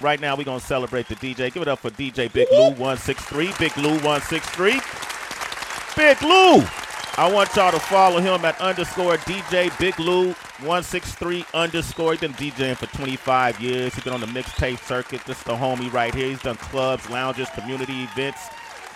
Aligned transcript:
right 0.00 0.20
now 0.20 0.36
we're 0.36 0.44
gonna 0.44 0.60
celebrate 0.60 1.08
the 1.08 1.16
DJ. 1.16 1.52
Give 1.52 1.62
it 1.62 1.68
up 1.68 1.80
for 1.80 1.90
DJ 1.90 2.32
Big 2.32 2.48
Lou 2.50 2.70
163. 2.70 3.52
Big 3.58 3.76
Lou 3.76 3.94
163. 4.00 4.80
Big 5.96 6.22
Lou. 6.22 6.62
I 7.18 7.32
want 7.32 7.54
y'all 7.56 7.72
to 7.72 7.80
follow 7.80 8.20
him 8.20 8.44
at 8.44 8.60
underscore 8.60 9.16
DJ 9.16 9.76
Big 9.78 9.98
Lou 9.98 10.32
163 10.60 11.46
underscore. 11.54 12.12
He's 12.12 12.20
been 12.20 12.34
DJing 12.34 12.76
for 12.76 12.86
25 12.94 13.58
years. 13.58 13.94
He's 13.94 14.04
been 14.04 14.12
on 14.12 14.20
the 14.20 14.26
mixtape 14.26 14.78
circuit. 14.80 15.24
This 15.24 15.38
is 15.38 15.44
the 15.44 15.54
homie 15.54 15.90
right 15.90 16.14
here. 16.14 16.28
He's 16.28 16.42
done 16.42 16.56
clubs, 16.56 17.08
lounges, 17.08 17.48
community 17.50 18.02
events. 18.02 18.40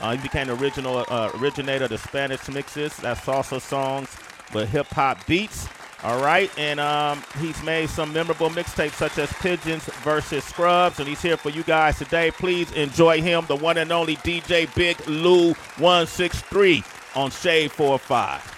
Uh, 0.00 0.16
he 0.16 0.22
became 0.22 0.48
the 0.48 0.54
original 0.54 1.04
uh, 1.08 1.30
originator 1.38 1.84
of 1.84 1.90
the 1.90 1.98
Spanish 1.98 2.46
mixes. 2.48 2.94
That's 2.98 3.20
salsa 3.20 3.60
songs 3.60 4.14
with 4.52 4.68
hip 4.68 4.88
hop 4.88 5.26
beats. 5.26 5.66
All 6.02 6.22
right, 6.22 6.50
and 6.58 6.80
um, 6.80 7.22
he's 7.38 7.62
made 7.62 7.90
some 7.90 8.10
memorable 8.14 8.48
mixtapes 8.48 8.92
such 8.92 9.18
as 9.18 9.30
Pigeons 9.34 9.84
versus 10.02 10.42
Scrubs, 10.44 10.98
and 10.98 11.06
he's 11.06 11.20
here 11.20 11.36
for 11.36 11.50
you 11.50 11.62
guys 11.62 11.98
today. 11.98 12.30
Please 12.30 12.72
enjoy 12.72 13.20
him, 13.20 13.44
the 13.48 13.56
one 13.56 13.76
and 13.76 13.92
only 13.92 14.16
DJ 14.16 14.74
Big 14.74 14.98
Lou 15.06 15.52
163 15.76 16.82
on 17.14 17.30
Shade 17.30 17.70
45. 17.70 18.56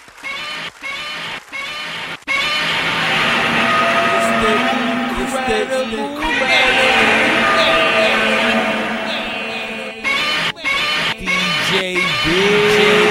DJ 11.73 11.99
I 12.25 13.02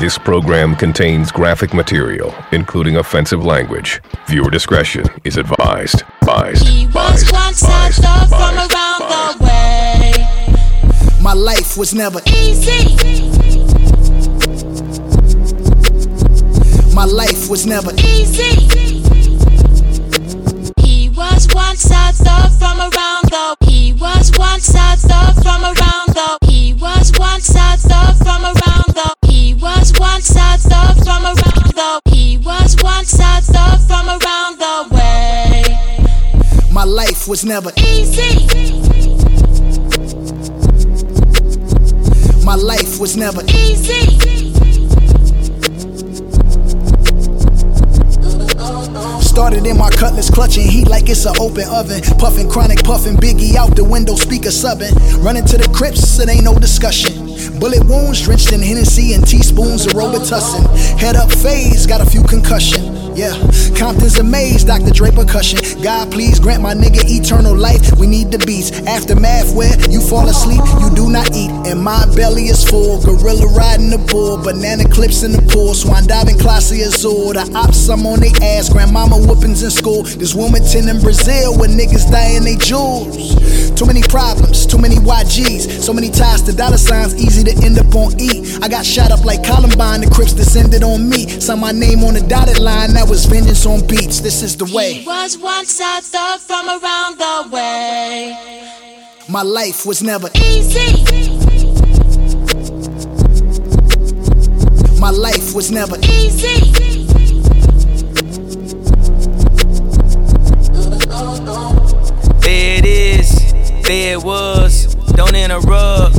This 0.00 0.16
program 0.16 0.74
contains 0.76 1.30
graphic 1.30 1.74
material, 1.74 2.34
including 2.52 2.96
offensive 2.96 3.44
language. 3.44 4.00
Viewer 4.28 4.50
discretion 4.50 5.04
is 5.24 5.36
advised. 5.36 6.02
Advised. 6.22 6.66
He 6.66 6.86
was 6.86 7.22
Advised. 7.22 7.32
once 7.32 7.62
Advised. 7.62 7.98
a 7.98 8.02
thug 8.02 8.28
from 8.30 8.58
Advised. 8.58 8.72
around 8.72 9.02
Advised. 9.02 9.38
the 9.38 9.44
way. 9.44 11.22
My 11.22 11.34
life 11.34 11.76
was 11.76 11.92
never 11.94 12.20
Easy. 12.26 12.96
my 16.94 17.04
life 17.04 17.48
was 17.50 17.66
never 17.66 17.92
Easy. 17.98 18.54
He 20.80 21.10
was 21.10 21.46
once 21.54 21.84
a 21.90 22.12
thug 22.12 22.50
from 22.58 22.78
around 22.80 23.24
the. 23.30 23.56
He 23.66 23.92
was 23.92 24.32
once 24.38 24.70
a 24.70 24.96
thug 24.96 25.34
from 25.42 25.62
around 25.62 26.08
the. 26.16 26.38
He 26.46 26.72
was 26.72 27.12
once 27.18 27.50
a 27.50 27.76
thug 27.76 28.16
life 37.20 37.28
was 37.28 37.44
never 37.44 37.70
Easy. 37.76 38.46
my 42.46 42.54
life 42.54 42.98
was 42.98 43.14
never 43.14 43.42
Easy. 43.48 44.18
Started 49.20 49.66
in 49.66 49.76
my 49.76 49.90
cutlass, 49.90 50.30
clutching 50.30 50.66
heat 50.66 50.88
like 50.88 51.10
it's 51.10 51.26
an 51.26 51.34
open 51.38 51.64
oven. 51.68 52.00
Puffing 52.18 52.48
chronic, 52.48 52.82
puffing 52.84 53.16
Biggie 53.16 53.54
out 53.56 53.76
the 53.76 53.84
window, 53.84 54.14
speaker 54.14 54.48
subbing. 54.48 54.92
Running 55.22 55.44
to 55.44 55.58
the 55.58 55.68
crypts, 55.74 56.18
it 56.18 56.30
ain't 56.30 56.44
no 56.44 56.58
discussion. 56.58 57.26
Bullet 57.58 57.84
wounds 57.84 58.22
drenched 58.22 58.52
in 58.52 58.62
Hennessy 58.62 59.12
and 59.12 59.26
teaspoons 59.26 59.84
of 59.84 59.92
Robitussin. 59.92 60.64
Head 60.98 61.16
up 61.16 61.30
phase, 61.30 61.86
got 61.86 62.00
a 62.00 62.06
few 62.06 62.22
concussion. 62.22 62.99
Yeah, 63.14 63.34
Compton's 63.76 64.18
amazed, 64.18 64.68
Dr. 64.68 64.92
Dre 64.92 65.10
percussion. 65.10 65.58
God, 65.82 66.12
please 66.12 66.38
grant 66.38 66.62
my 66.62 66.74
nigga 66.74 67.02
eternal 67.04 67.56
life. 67.56 67.98
We 67.98 68.06
need 68.06 68.30
the 68.30 68.38
beats. 68.38 68.70
Aftermath 68.86 69.54
where 69.54 69.74
you 69.90 70.00
fall 70.00 70.28
asleep, 70.28 70.62
you 70.80 70.94
do 70.94 71.10
not 71.10 71.34
eat. 71.34 71.50
And 71.66 71.82
my 71.82 72.06
belly 72.14 72.46
is 72.46 72.62
full. 72.62 73.02
Gorilla 73.02 73.46
riding 73.48 73.90
the 73.90 73.98
bull, 73.98 74.38
banana 74.38 74.88
clips 74.88 75.22
in 75.22 75.32
the 75.32 75.42
pool. 75.42 75.74
Swan 75.74 76.06
diving, 76.06 76.36
Clase 76.36 76.80
Azul. 76.80 77.32
The 77.32 77.50
ops, 77.54 77.88
I'm 77.88 78.06
on 78.06 78.20
they 78.20 78.32
ass. 78.42 78.68
Grandmama 78.68 79.16
whoopings 79.16 79.62
in 79.62 79.70
school. 79.70 80.02
This 80.04 80.34
Wilmington 80.34 80.88
in 80.88 81.00
Brazil 81.00 81.58
where 81.58 81.68
niggas 81.68 82.10
dying 82.10 82.44
they 82.44 82.56
jewels. 82.56 83.34
Too 83.74 83.86
many 83.86 84.02
problems, 84.02 84.66
too 84.66 84.78
many 84.78 84.96
YGs. 84.96 85.80
So 85.80 85.92
many 85.92 86.10
ties 86.10 86.42
to 86.42 86.52
dollar 86.52 86.76
signs, 86.76 87.16
easy 87.16 87.42
to 87.44 87.64
end 87.64 87.78
up 87.78 87.94
on 87.94 88.12
E. 88.20 88.44
I 88.62 88.68
got 88.68 88.84
shot 88.84 89.10
up 89.10 89.24
like 89.24 89.42
Columbine, 89.42 90.02
the 90.02 90.10
Crips 90.10 90.34
descended 90.34 90.82
on 90.84 91.08
me. 91.08 91.28
Saw 91.40 91.56
my 91.56 91.72
name 91.72 92.04
on 92.04 92.14
the 92.14 92.20
dotted 92.20 92.58
line, 92.58 92.92
that 93.00 93.08
was 93.08 93.24
vengeance 93.24 93.64
on 93.64 93.80
beats. 93.86 94.20
This 94.20 94.42
is 94.42 94.56
the 94.58 94.66
He 94.66 94.76
way. 94.76 95.04
was 95.06 95.38
once 95.38 95.80
a 95.80 96.02
thug 96.02 96.38
from 96.40 96.68
around 96.68 97.16
the 97.18 97.48
way. 97.50 98.36
My 99.26 99.40
life 99.42 99.86
was 99.86 100.02
never, 100.02 100.28
Easy. 100.34 101.02
my 105.00 105.10
life 105.10 105.54
was 105.54 105.70
never. 105.70 105.96
Easy. 106.02 106.74
There 112.40 112.78
it 112.78 112.84
is, 112.84 113.52
there 113.84 114.12
it 114.18 114.22
was. 114.22 114.94
Don't 115.14 115.34
interrupt, 115.34 116.16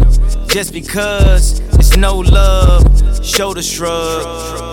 just 0.49 0.73
because 0.73 1.59
it's 1.75 1.95
no 1.95 2.17
love. 2.17 2.83
Shoulder 3.23 3.61
shrug. 3.61 4.70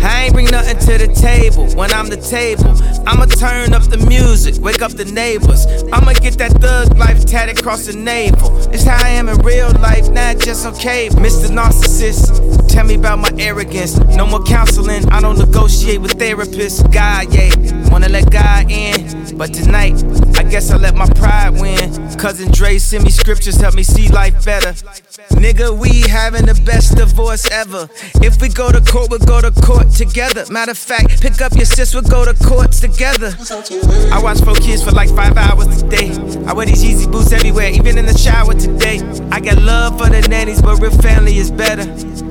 I 0.00 0.24
ain't 0.24 0.34
bring 0.34 0.46
nothing 0.46 0.78
to 0.78 1.06
the 1.06 1.12
table 1.12 1.66
when 1.76 1.92
I'm 1.92 2.08
the 2.08 2.16
table. 2.16 2.74
I'ma 3.06 3.26
turn 3.26 3.72
up 3.72 3.82
the 3.84 3.98
music, 4.08 4.62
wake 4.62 4.82
up 4.82 4.92
the 4.92 5.04
neighbors. 5.04 5.66
I'ma 5.92 6.12
get 6.14 6.38
that 6.38 6.52
thug 6.60 6.96
life 6.96 7.24
tatted 7.24 7.58
across 7.58 7.86
the 7.86 7.96
navel. 7.96 8.56
It's 8.72 8.84
how 8.84 9.02
I 9.02 9.10
am 9.10 9.28
in 9.28 9.38
real 9.38 9.70
life, 9.80 10.10
not 10.10 10.38
just 10.38 10.66
on 10.66 10.74
cable. 10.74 11.16
Mr. 11.16 11.48
Narcissist, 11.48 12.68
tell 12.68 12.84
me 12.84 12.94
about 12.94 13.18
my 13.18 13.30
arrogance. 13.38 13.98
No 14.16 14.26
more 14.26 14.42
counseling, 14.42 15.04
I 15.10 15.20
don't 15.20 15.38
negotiate 15.38 16.00
with 16.00 16.18
therapists. 16.18 16.82
God, 16.92 17.32
yeah, 17.32 17.50
wanna 17.98 18.12
let 18.12 18.30
God 18.30 18.70
in. 18.70 19.36
But 19.36 19.52
tonight, 19.52 19.94
I 20.36 20.44
guess 20.44 20.70
I 20.70 20.76
let 20.76 20.94
my 20.94 21.08
pride 21.14 21.50
win. 21.50 21.90
Cousin 22.16 22.50
Dre 22.52 22.78
send 22.78 23.02
me 23.02 23.10
scriptures, 23.10 23.56
help 23.56 23.74
me 23.74 23.82
see 23.82 24.08
life 24.08 24.44
better. 24.44 24.72
Nigga, 25.34 25.76
we 25.76 26.02
having 26.08 26.46
the 26.46 26.54
best 26.64 26.96
divorce 26.96 27.50
ever. 27.50 27.88
If 28.22 28.40
we 28.40 28.50
go 28.50 28.70
to 28.70 28.80
court, 28.80 29.10
we'll 29.10 29.18
go 29.20 29.40
to 29.40 29.50
court 29.62 29.90
together. 29.90 30.44
Matter 30.48 30.72
of 30.72 30.78
fact, 30.78 31.20
pick 31.20 31.40
up 31.40 31.54
your 31.56 31.64
sis, 31.64 31.92
we'll 31.92 32.04
go 32.04 32.24
to 32.24 32.34
courts 32.44 32.80
together. 32.80 33.34
I 34.12 34.20
watch 34.22 34.40
four 34.42 34.54
kids 34.54 34.82
for 34.84 34.92
like 34.92 35.10
five 35.10 35.36
hours 35.36 35.82
a 35.82 35.88
day. 35.88 36.10
I 36.46 36.52
wear 36.52 36.66
these 36.66 36.84
Yeezy 36.84 37.10
boots 37.10 37.32
everywhere, 37.32 37.70
even 37.70 37.98
in 37.98 38.06
the 38.06 38.16
shower 38.16 38.54
today. 38.54 39.00
I 39.32 39.40
got 39.40 39.58
love 39.58 39.98
for 39.98 40.08
the 40.08 40.20
nannies, 40.28 40.62
but 40.62 40.80
real 40.80 40.96
family 41.02 41.38
is 41.38 41.50
better. 41.50 41.82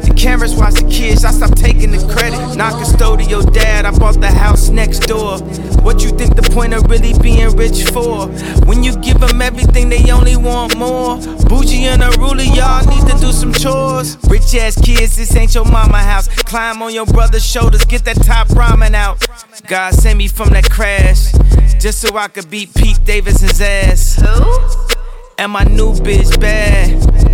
The 0.08 0.14
cameras 0.14 0.56
watch 0.56 0.76
the 0.76 0.88
kids, 0.90 1.26
I 1.26 1.32
stop 1.32 1.54
taking 1.56 1.92
the 1.92 2.00
credit. 2.08 2.56
Not 2.56 2.74
custodial 2.74 3.44
dad, 3.54 3.86
I 3.86 3.92
bought 3.92 4.22
the 4.22 4.32
house 4.32 4.70
next 4.70 5.00
door. 5.00 5.40
What 5.84 6.02
you 6.02 6.12
think 6.12 6.38
the 6.38 6.50
point 6.54 6.74
of 6.74 6.90
really 6.90 7.12
being 7.20 7.54
rich 7.58 7.84
for? 7.92 8.28
When 8.66 8.84
you 8.84 8.96
give 8.98 9.20
them 9.20 9.42
everything, 9.42 9.90
they 9.90 10.10
only 10.10 10.38
want 10.38 10.78
more. 10.78 11.18
Bougie 11.50 11.84
and 11.92 12.02
a 12.02 12.10
ruler, 12.20 12.44
y'all 12.44 12.88
need 12.88 13.06
to 13.12 13.18
do 13.20 13.34
some 13.34 13.52
chores. 13.52 14.18
Rich 14.30 14.56
ass 14.56 14.80
kids, 14.80 15.18
this 15.18 15.36
ain't 15.36 15.54
your 15.54 15.66
mama 15.66 15.98
house. 15.98 16.30
Climb 16.44 16.82
on 16.82 16.94
your 16.94 17.06
brother's 17.06 17.46
shoulders, 17.46 17.84
get 17.84 18.06
that 18.06 18.16
top 18.24 18.48
ramen 18.50 18.94
out. 18.94 19.28
God 19.68 19.94
sent 19.94 20.18
me 20.18 20.30
from 20.30 20.52
that 20.52 20.70
crash, 20.70 21.34
just 21.82 22.00
so 22.00 22.16
I 22.16 22.30
could 22.30 22.50
beat 22.50 22.74
Pete 22.74 23.04
Davidson's 23.04 23.60
ass. 23.60 24.16
Who? 24.16 24.96
And 25.38 25.52
my 25.52 25.66
new 25.66 25.94
bitch 25.96 26.40
bad. 26.40 27.27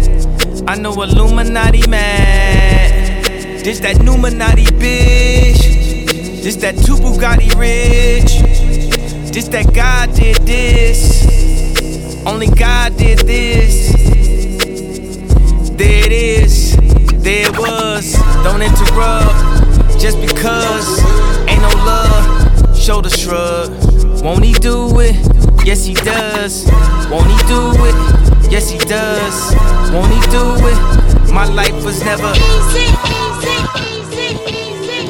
I 0.67 0.75
know 0.75 0.93
Illuminati 1.01 1.87
mad. 1.87 3.25
This 3.63 3.79
that 3.79 3.97
Numinati 3.97 4.65
bitch. 4.65 6.41
This 6.43 6.55
that 6.57 6.75
two 6.75 6.95
Bugatti 6.95 7.53
rich. 7.55 8.41
This 9.31 9.47
that 9.49 9.73
God 9.73 10.13
did 10.15 10.37
this. 10.47 11.25
Only 12.25 12.47
God 12.47 12.97
did 12.97 13.19
this. 13.19 13.93
There 15.77 16.05
it 16.05 16.11
is. 16.11 16.75
There 17.23 17.49
it 17.49 17.57
was. 17.57 18.13
Don't 18.43 18.61
interrupt. 18.61 19.99
Just 19.99 20.19
because 20.19 20.99
ain't 21.47 21.61
no 21.61 21.69
love. 21.85 22.77
Shoulder 22.77 23.09
shrug. 23.09 23.71
Won't 24.21 24.43
he 24.43 24.53
do 24.53 24.99
it? 24.99 25.15
Yes, 25.65 25.85
he 25.85 25.93
does. 25.93 26.65
Won't 27.09 27.27
he 27.27 27.37
do 27.47 27.71
it? 27.85 28.32
Yes, 28.53 28.69
he 28.69 28.77
does. 28.77 29.55
Won't 29.91 30.13
he 30.13 30.21
do 30.29 30.43
it? 30.67 31.33
My 31.33 31.45
life 31.45 31.73
was 31.83 32.03
never. 32.05 32.31
Easy. 32.35 32.85
Easy. 33.09 33.57
Easy. 33.81 34.29
Easy. 34.45 35.09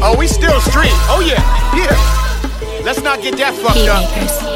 Oh, 0.00 0.14
we 0.16 0.28
still 0.28 0.60
street. 0.60 0.94
Oh 1.10 1.20
yeah, 1.26 1.42
yeah. 1.74 2.84
Let's 2.84 3.02
not 3.02 3.20
get 3.20 3.36
that 3.38 3.52
fucked 3.56 3.88
up. 3.88 4.55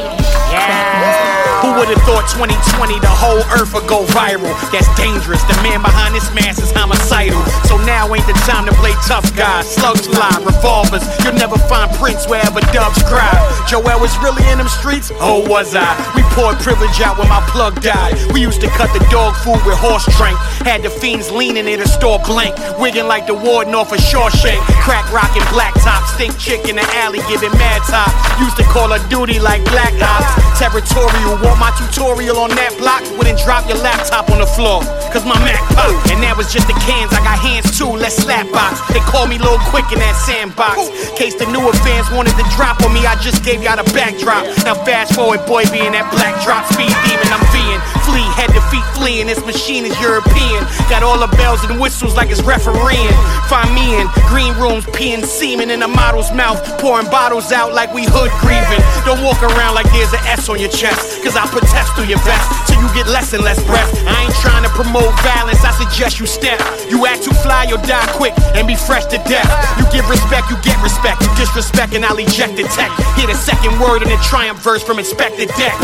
Who 1.81 1.89
would 1.89 1.97
have 1.97 2.05
thought 2.05 2.29
2020 2.37 3.01
the 3.01 3.09
whole 3.09 3.41
earth 3.57 3.73
would 3.73 3.89
go 3.89 4.05
viral? 4.13 4.53
That's 4.69 4.85
dangerous. 5.01 5.41
The 5.49 5.57
man 5.65 5.81
behind 5.81 6.13
this 6.13 6.29
mask 6.37 6.61
is 6.61 6.69
homicidal. 6.77 7.41
So 7.65 7.81
now 7.89 8.05
ain't 8.13 8.29
the 8.29 8.37
time 8.45 8.69
to 8.69 8.75
play 8.85 8.93
tough 9.09 9.25
guys. 9.33 9.65
Slugs 9.65 10.05
fly, 10.05 10.29
revolvers. 10.45 11.01
You'll 11.25 11.41
never 11.41 11.57
find 11.73 11.89
Prince 11.97 12.29
wherever 12.29 12.61
doves 12.77 13.01
cry. 13.09 13.33
Joel 13.65 13.97
was 13.97 14.13
really 14.21 14.45
in 14.53 14.61
them 14.61 14.69
streets? 14.69 15.09
Oh, 15.25 15.41
was 15.49 15.73
I? 15.73 15.89
We 16.13 16.21
poured 16.37 16.61
privilege 16.61 17.01
out 17.01 17.17
when 17.17 17.33
my 17.33 17.41
plug 17.49 17.81
died. 17.81 18.13
We 18.37 18.45
used 18.45 18.61
to 18.61 18.69
cut 18.77 18.93
the 18.93 19.01
dog 19.09 19.33
food 19.41 19.65
with 19.65 19.81
horse 19.81 20.05
drink. 20.21 20.37
Had 20.69 20.85
the 20.85 20.93
fiends 20.93 21.33
leaning 21.33 21.65
in 21.65 21.81
the 21.81 21.89
store 21.89 22.21
blank. 22.29 22.61
Wigging 22.77 23.09
like 23.09 23.25
the 23.25 23.33
warden 23.33 23.73
off 23.73 23.89
of 23.97 24.05
Shawshank. 24.05 24.61
Crack 24.85 25.09
rockin' 25.17 25.49
black 25.49 25.73
top. 25.81 26.05
Stink 26.13 26.37
chick 26.37 26.69
in 26.69 26.77
the 26.77 26.85
alley 27.01 27.25
giving 27.25 27.57
mad 27.57 27.81
top. 27.89 28.13
Used 28.37 28.61
to 28.61 28.69
call 28.69 28.93
her 28.93 29.01
duty 29.09 29.41
like 29.41 29.65
black 29.73 29.97
ops. 29.97 30.29
Territorial, 30.61 31.41
want 31.41 31.57
my 31.57 31.70
tutorial 31.79 32.43
on 32.43 32.51
that 32.59 32.75
block? 32.75 33.07
Wouldn't 33.15 33.39
drop 33.47 33.71
your 33.71 33.79
laptop 33.79 34.27
on 34.35 34.43
the 34.43 34.51
floor, 34.51 34.83
cause 35.15 35.23
my 35.23 35.39
Mac 35.47 35.63
pop. 35.79 35.95
And 36.11 36.19
that 36.27 36.35
was 36.35 36.51
just 36.51 36.67
the 36.67 36.75
cans, 36.83 37.15
I 37.15 37.23
got 37.23 37.39
hands 37.39 37.71
too, 37.79 37.87
let's 37.87 38.19
slap 38.19 38.51
box. 38.51 38.83
They 38.91 39.01
call 39.07 39.31
me 39.31 39.39
Lil 39.39 39.63
Quick 39.71 39.87
in 39.95 40.03
that 40.03 40.19
sandbox. 40.19 40.91
Case 41.15 41.39
the 41.39 41.47
newer 41.55 41.71
fans 41.87 42.11
wanted 42.11 42.35
to 42.35 42.45
drop 42.59 42.83
on 42.83 42.91
me, 42.91 43.07
I 43.07 43.15
just 43.23 43.47
gave 43.47 43.63
y'all 43.63 43.79
the 43.79 43.87
backdrop. 43.95 44.43
Now 44.67 44.75
fast 44.83 45.15
forward, 45.15 45.47
boy, 45.47 45.63
being 45.71 45.95
that 45.95 46.11
black 46.11 46.35
drop, 46.43 46.67
speed 46.75 46.91
demon, 47.07 47.31
I'm 47.31 47.45
being 47.55 47.70
flee. 48.07 48.27
Head 48.37 48.53
to 48.53 48.63
feet 48.73 48.85
fleeing. 48.97 49.27
This 49.27 49.45
machine 49.45 49.85
is 49.85 49.95
European. 50.01 50.65
Got 50.89 51.03
all 51.03 51.19
the 51.19 51.31
bells 51.37 51.65
and 51.65 51.81
whistles 51.81 52.15
like 52.17 52.31
it's 52.31 52.43
refereeing. 52.43 53.15
Find 53.49 53.73
me 53.75 54.01
in 54.01 54.07
green 54.29 54.55
rooms, 54.59 54.85
peeing 54.97 55.25
semen 55.25 55.71
in 55.71 55.83
a 55.83 55.89
model's 55.89 56.33
mouth. 56.33 56.61
Pouring 56.79 57.09
bottles 57.11 57.53
out 57.53 57.73
like 57.75 57.93
we 57.95 58.05
hood 58.05 58.31
grieving. 58.43 58.83
Don't 59.05 59.23
walk 59.25 59.43
around 59.43 59.75
like 59.75 59.89
there's 59.93 60.13
an 60.13 60.23
S 60.27 60.49
on 60.49 60.59
your 60.61 60.71
chest. 60.71 61.23
Cause 61.25 61.37
I 61.37 61.47
protest 61.49 61.95
through 61.95 62.11
your 62.11 62.23
vest. 62.23 62.47
till 62.69 62.81
you 62.81 62.89
get 62.95 63.07
less 63.09 63.33
and 63.33 63.43
less 63.43 63.63
breath. 63.65 63.91
I 64.07 64.25
ain't 64.25 64.37
trying 64.45 64.65
to 64.65 64.73
promote 64.77 65.11
violence. 65.25 65.65
I 65.65 65.73
suggest 65.77 66.21
you 66.21 66.27
step. 66.27 66.59
You 66.89 67.07
act 67.07 67.25
too 67.25 67.35
fly, 67.43 67.65
you'll 67.69 67.83
die 67.87 68.07
quick 68.17 68.35
and 68.55 68.67
be 68.67 68.77
fresh 68.77 69.07
to 69.13 69.19
death. 69.29 69.49
You 69.79 69.85
give 69.93 70.09
respect, 70.09 70.51
you 70.51 70.57
get 70.63 70.77
respect. 70.83 71.23
You 71.23 71.31
disrespect 71.37 71.95
and 71.95 72.05
I'll 72.05 72.19
eject 72.19 72.57
the 72.57 72.65
tech. 72.75 72.91
Hear 73.17 73.27
the 73.27 73.39
second 73.39 73.79
word 73.81 74.03
in 74.03 74.09
the 74.09 74.21
triumph 74.23 74.63
verse 74.63 74.83
from 74.83 74.99
Inspectah 74.99 75.49
Deck. 75.57 75.77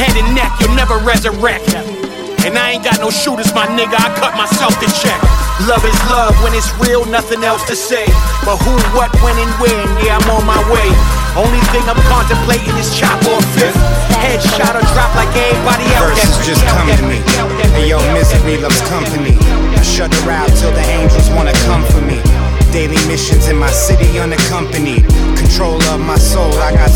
Head 0.00 0.14
and 0.16 0.34
neck, 0.34 0.52
you'll 0.60 0.74
never 0.74 0.98
resurrect. 0.98 1.41
And 1.42 2.54
I 2.54 2.78
ain't 2.78 2.86
got 2.86 3.02
no 3.02 3.10
shooters, 3.10 3.50
my 3.50 3.66
nigga. 3.74 3.98
I 3.98 4.14
cut 4.14 4.38
myself 4.38 4.78
to 4.78 4.86
check. 4.94 5.18
Love 5.66 5.82
is 5.82 5.98
love 6.06 6.38
when 6.38 6.54
it's 6.54 6.70
real, 6.78 7.02
nothing 7.10 7.42
else 7.42 7.66
to 7.66 7.74
say. 7.74 8.06
But 8.46 8.62
who, 8.62 8.70
what, 8.94 9.10
when, 9.26 9.34
and 9.34 9.50
when? 9.58 9.82
Yeah, 10.06 10.22
I'm 10.22 10.38
on 10.38 10.46
my 10.46 10.62
way. 10.70 10.86
Only 11.34 11.58
thing 11.74 11.82
I'm 11.90 11.98
contemplating 12.06 12.78
is 12.78 12.94
chop 12.94 13.18
or 13.26 13.42
fifth. 13.58 13.74
Headshot 14.22 14.70
or 14.70 14.86
drop 14.94 15.10
like 15.18 15.34
everybody 15.34 15.82
else. 15.98 16.14
Verses 16.14 16.46
just 16.46 16.62
come 16.70 16.86
to 16.86 17.02
me. 17.10 17.18
Hey 17.74 17.90
yo, 17.90 17.98
misery 18.14 18.62
loves 18.62 18.78
company. 18.86 19.34
I 19.74 19.82
shut 19.82 20.14
her 20.14 20.30
out 20.30 20.50
till 20.62 20.70
the 20.70 20.86
angels 20.94 21.26
wanna 21.34 21.58
come 21.66 21.82
for 21.90 22.02
me. 22.06 22.22
Daily 22.70 23.02
missions 23.10 23.48
in 23.48 23.58
my 23.58 23.70
city 23.70 24.18
unaccompanied. 24.18 25.02
Control 25.34 25.82
of 25.90 26.00
my 26.00 26.16
soul, 26.16 26.54
I 26.62 26.70
got 26.70 26.90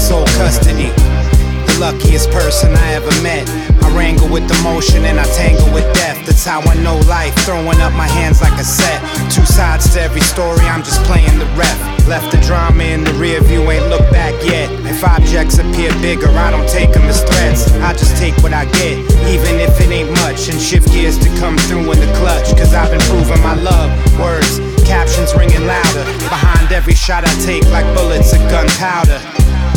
luckiest 1.86 2.30
person 2.32 2.74
I 2.74 2.94
ever 2.94 3.14
met. 3.22 3.46
I 3.84 3.94
wrangle 3.94 4.28
with 4.28 4.50
emotion 4.58 5.04
and 5.04 5.20
I 5.20 5.26
tangle 5.38 5.72
with 5.72 5.86
death. 5.94 6.18
That's 6.26 6.44
how 6.44 6.60
I 6.60 6.74
know 6.82 6.98
life. 7.06 7.32
Throwing 7.46 7.80
up 7.80 7.92
my 7.92 8.08
hands 8.08 8.42
like 8.42 8.58
a 8.58 8.64
set. 8.64 8.98
Two 9.30 9.46
sides 9.46 9.94
to 9.94 10.00
every 10.02 10.20
story, 10.20 10.66
I'm 10.66 10.82
just 10.82 11.00
playing 11.04 11.38
the 11.38 11.46
ref. 11.54 11.78
Left 12.08 12.32
the 12.32 12.40
drama 12.42 12.82
in 12.82 13.04
the 13.04 13.14
rear 13.14 13.40
view, 13.40 13.70
ain't 13.70 13.86
look 13.86 14.02
back 14.10 14.34
yet. 14.42 14.68
If 14.84 15.04
objects 15.04 15.58
appear 15.58 15.92
bigger, 16.02 16.30
I 16.30 16.50
don't 16.50 16.68
take 16.68 16.90
them 16.90 17.06
as 17.06 17.22
threats. 17.22 17.70
I 17.88 17.92
just 17.92 18.16
take 18.16 18.34
what 18.42 18.52
I 18.52 18.64
get, 18.64 18.98
even 19.30 19.54
if 19.62 19.80
it 19.80 19.90
ain't 19.90 20.10
much. 20.26 20.48
And 20.50 20.58
shift 20.60 20.90
gears 20.90 21.18
to 21.18 21.28
come 21.38 21.56
through 21.70 21.86
in 21.92 22.00
the 22.00 22.10
clutch. 22.18 22.50
Cause 22.58 22.74
I've 22.74 22.90
been 22.90 23.06
proving 23.06 23.42
my 23.46 23.54
love. 23.54 23.90
Words, 24.18 24.58
captions 24.82 25.36
ringing 25.36 25.66
louder. 25.66 26.04
Behind 26.34 26.66
every 26.72 26.94
shot 26.94 27.22
I 27.22 27.32
take, 27.46 27.64
like 27.70 27.86
bullets 27.94 28.32
of 28.32 28.40
gunpowder. 28.50 29.35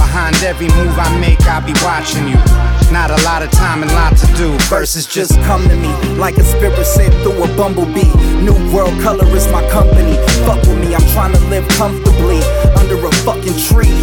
Behind 0.09 0.41
every 0.41 0.69
move 0.69 0.97
I 0.97 1.05
make, 1.19 1.39
I'll 1.45 1.61
be 1.61 1.77
watching 1.85 2.27
you. 2.27 2.41
Not 2.89 3.11
a 3.11 3.21
lot 3.29 3.43
of 3.43 3.51
time 3.51 3.83
and 3.83 3.91
lot 3.91 4.17
to 4.17 4.25
do. 4.33 4.57
Verses 4.65 5.05
just 5.05 5.37
come 5.45 5.61
to 5.69 5.75
me 5.75 5.93
like 6.17 6.35
a 6.37 6.43
spirit 6.43 6.83
sent 6.83 7.13
through 7.21 7.43
a 7.43 7.47
bumblebee. 7.55 8.09
New 8.41 8.57
world 8.73 8.99
color 9.01 9.27
is 9.37 9.45
my 9.51 9.61
company. 9.69 10.17
Fuck 10.49 10.65
with 10.65 10.79
me, 10.81 10.95
I'm 10.95 11.05
trying 11.13 11.33
to 11.33 11.39
live 11.53 11.67
comfortably 11.77 12.41
under 12.73 12.97
a 13.05 13.11
fucking 13.21 13.53
tree. 13.69 13.93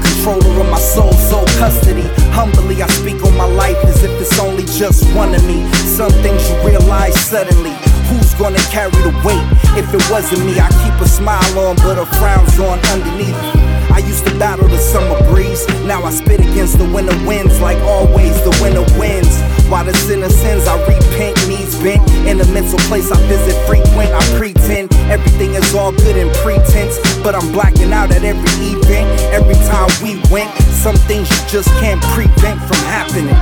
Controller 0.00 0.64
of 0.64 0.70
my 0.70 0.80
soul, 0.80 1.12
soul 1.12 1.44
custody. 1.60 2.08
Humbly, 2.32 2.80
I 2.80 2.88
speak 2.96 3.22
on 3.22 3.36
my 3.36 3.44
life 3.44 3.76
as 3.84 4.02
if 4.02 4.18
it's 4.18 4.38
only 4.38 4.64
just 4.64 5.04
one 5.14 5.34
of 5.34 5.44
me. 5.44 5.70
Some 5.84 6.12
things 6.24 6.40
you 6.48 6.56
realize 6.64 7.20
suddenly. 7.20 7.76
Who's 8.08 8.32
gonna 8.40 8.64
carry 8.72 8.96
the 9.04 9.12
weight? 9.28 9.44
If 9.76 9.92
it 9.92 10.10
wasn't 10.10 10.40
me, 10.46 10.58
I 10.58 10.70
keep 10.80 10.96
a 11.04 11.06
smile 11.06 11.58
on, 11.58 11.76
but 11.76 11.98
a 11.98 12.06
frown's 12.16 12.58
on 12.58 12.80
underneath. 12.96 13.59
I 13.92 13.98
used 13.98 14.26
to 14.26 14.38
battle 14.38 14.68
the 14.68 14.78
summer 14.78 15.18
breeze. 15.30 15.66
Now 15.84 16.02
I 16.02 16.10
spit 16.10 16.40
against 16.40 16.78
the 16.78 16.84
winter 16.84 17.16
winds. 17.26 17.60
Like 17.60 17.78
always, 17.82 18.34
the 18.42 18.56
winter 18.62 18.86
wins. 18.98 19.40
While 19.68 19.84
the 19.84 19.94
sinner 19.94 20.28
sins, 20.28 20.66
I 20.66 20.78
repent, 20.86 21.36
knees 21.48 21.74
bent. 21.82 22.02
In 22.26 22.40
a 22.40 22.46
mental 22.52 22.78
place 22.90 23.10
I 23.10 23.18
visit 23.26 23.56
frequent. 23.66 24.10
I 24.10 24.22
pretend 24.38 24.92
everything 25.10 25.54
is 25.54 25.74
all 25.74 25.92
good 25.92 26.16
in 26.16 26.28
pretense. 26.42 26.98
But 27.22 27.34
I'm 27.34 27.50
blacking 27.52 27.92
out 27.92 28.10
at 28.10 28.24
every 28.24 28.50
event. 28.74 29.08
Every 29.32 29.58
time 29.68 29.90
we 30.02 30.20
went, 30.30 30.50
some 30.82 30.96
things 31.08 31.30
you 31.30 31.48
just 31.48 31.68
can't 31.80 32.02
prevent 32.14 32.60
from 32.60 32.80
happening. 32.88 33.38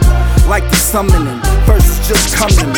Like 0.48 0.64
the 0.70 0.76
summoning, 0.76 1.40
verses 1.66 2.08
just 2.08 2.34
coming. 2.34 2.68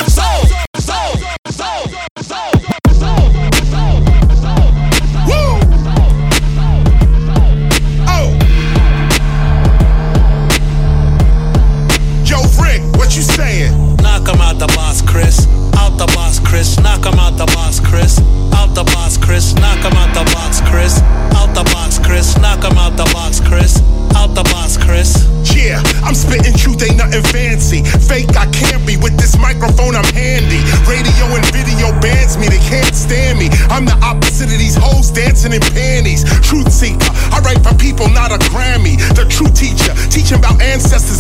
Out 18.71 18.87
the 18.87 18.93
box, 18.95 19.17
Chris. 19.19 19.53
Knock 19.57 19.83
him 19.83 19.99
out 19.99 20.15
the 20.15 20.23
box, 20.31 20.61
Chris. 20.71 21.03
Out 21.35 21.51
the 21.59 21.67
box, 21.75 21.99
Chris. 21.99 22.39
Knock 22.39 22.63
him 22.63 22.79
out 22.79 22.95
the 22.97 23.03
box, 23.11 23.41
Chris. 23.41 23.83
Out 24.15 24.31
the 24.39 24.47
box, 24.47 24.79
Chris. 24.79 25.27
Yeah, 25.51 25.83
I'm 26.07 26.15
spitting 26.15 26.55
truth, 26.55 26.79
ain't 26.87 26.95
nothing 26.95 27.23
fancy. 27.35 27.83
Fake, 27.83 28.31
I 28.39 28.47
can't 28.55 28.87
be. 28.87 28.97
With 28.97 29.19
this 29.19 29.35
microphone, 29.43 29.99
I'm 29.99 30.07
handy. 30.15 30.63
Radio 30.87 31.27
and 31.35 31.43
video 31.51 31.91
bans 31.99 32.39
me, 32.39 32.47
they 32.47 32.63
can't 32.63 32.95
stand 32.95 33.43
me. 33.43 33.51
I'm 33.75 33.91
the 33.91 33.99
opposite 34.07 34.55
of 34.55 34.59
these 34.63 34.79
hoes 34.79 35.11
dancing 35.11 35.53
in 35.53 35.61
panties. 35.75 36.23
Truth 36.47 36.71
seeker, 36.71 37.11
I 37.35 37.43
write 37.43 37.67
for 37.67 37.75
people, 37.75 38.07
not 38.09 38.31
a 38.31 38.39
Grammy. 38.55 38.95
The 39.19 39.27
true 39.27 39.51
teacher, 39.51 39.99
teaching 40.15 40.39
about 40.39 40.63
ancestors 40.63 41.19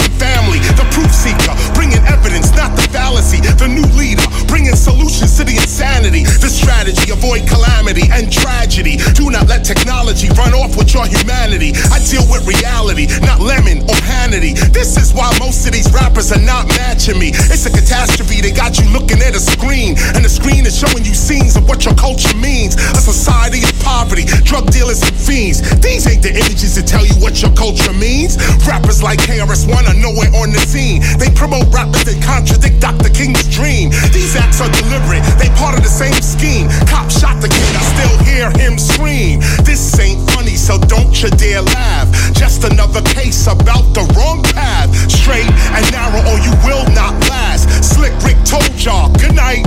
strategy, 6.90 7.12
avoid 7.12 7.46
calamity 7.48 8.08
and 8.12 8.32
tragedy. 8.32 8.96
Do 9.14 9.30
not 9.30 9.48
let 9.48 9.64
technology 9.64 10.28
run 10.34 10.54
off 10.54 10.76
with 10.76 10.92
your 10.94 11.06
humanity. 11.06 11.72
I 11.90 11.98
deal 12.02 12.24
with 12.30 12.46
reality, 12.46 13.06
not 13.22 13.40
lemon 13.40 13.82
or 13.86 13.98
Hannity. 14.00 14.58
This 14.72 14.96
is 14.96 15.14
why 15.14 15.30
most 15.38 15.66
of 15.66 15.72
these 15.72 15.90
rappers 15.92 16.32
are 16.32 16.42
not 16.42 16.66
matching 16.68 17.18
me. 17.18 17.30
It's 17.50 17.66
a 17.66 17.70
catastrophe, 17.70 18.40
they 18.40 18.52
got 18.52 18.78
you 18.78 18.88
looking 18.90 19.22
at 19.22 19.34
a 19.34 19.40
screen. 19.40 19.96
And 20.14 20.24
the 20.24 20.28
screen 20.28 20.66
is 20.66 20.76
showing 20.76 21.04
you 21.04 21.14
scenes 21.14 21.56
of 21.56 21.68
what 21.68 21.84
your 21.84 21.94
culture 21.94 22.36
means. 22.36 22.74
A 22.74 23.02
society 23.02 23.62
of 23.62 23.74
poverty, 23.82 24.24
drug 24.42 24.70
dealers 24.70 25.02
and 25.02 25.14
fiends. 25.14 25.62
These 25.80 26.06
ain't 26.06 26.22
the 26.22 26.34
images 26.34 26.74
that 26.76 26.86
tell 26.86 27.06
you 27.06 27.14
what 27.22 27.42
your 27.42 27.52
culture 27.54 27.92
means. 27.94 28.38
Rappers 28.66 29.02
like 29.02 29.20
KRS-One 29.20 29.86
are 29.86 29.98
nowhere 29.98 30.30
on 30.34 30.50
the 30.50 30.60
scene. 30.60 31.02
They 31.18 31.30
promote 31.30 31.70
rappers 31.70 32.04
that 32.04 32.18
contradict 32.22 32.80
Dr. 32.80 33.10
King's 33.10 33.46
dream. 33.48 33.90
These 34.10 34.34
acts 34.36 34.60
are 34.60 34.70
deliberate, 34.72 35.22
they 35.38 35.50
part 35.54 35.76
of 35.76 35.82
the 35.82 35.92
same 35.92 36.16
scheme. 36.22 36.66
Cop 36.86 37.10
shot 37.10 37.40
the 37.40 37.48
kid, 37.48 37.72
I 37.76 37.82
still 37.94 38.16
hear 38.24 38.50
him 38.56 38.78
scream. 38.78 39.40
This 39.64 39.98
ain't 39.98 40.30
funny, 40.30 40.56
so 40.56 40.78
don't 40.78 41.14
you 41.22 41.30
dare 41.30 41.62
laugh. 41.62 42.08
Just 42.32 42.64
another 42.64 43.02
case 43.02 43.46
about 43.46 43.92
the 43.94 44.04
wrong 44.16 44.42
path. 44.42 44.88
Straight 45.10 45.50
and 45.74 45.84
narrow, 45.92 46.20
or 46.30 46.38
you 46.40 46.52
will 46.64 46.84
not 46.94 47.14
last. 47.28 47.68
Slick 47.84 48.12
Rick 48.24 48.38
told 48.44 48.70
y'all, 48.82 49.12
good 49.18 49.34
night. 49.34 49.66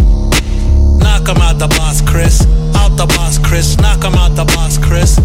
Knock 1.00 1.28
him 1.28 1.42
out 1.42 1.60
the 1.60 1.68
boss, 1.68 2.02
Chris. 2.02 2.46
Out 2.76 2.98
the 2.98 3.06
boss, 3.06 3.38
Chris. 3.38 3.78
Knock 3.78 4.04
him 4.04 4.16
out 4.16 4.36
the 4.36 4.46
boss, 4.46 4.78
Chris. 4.78 5.20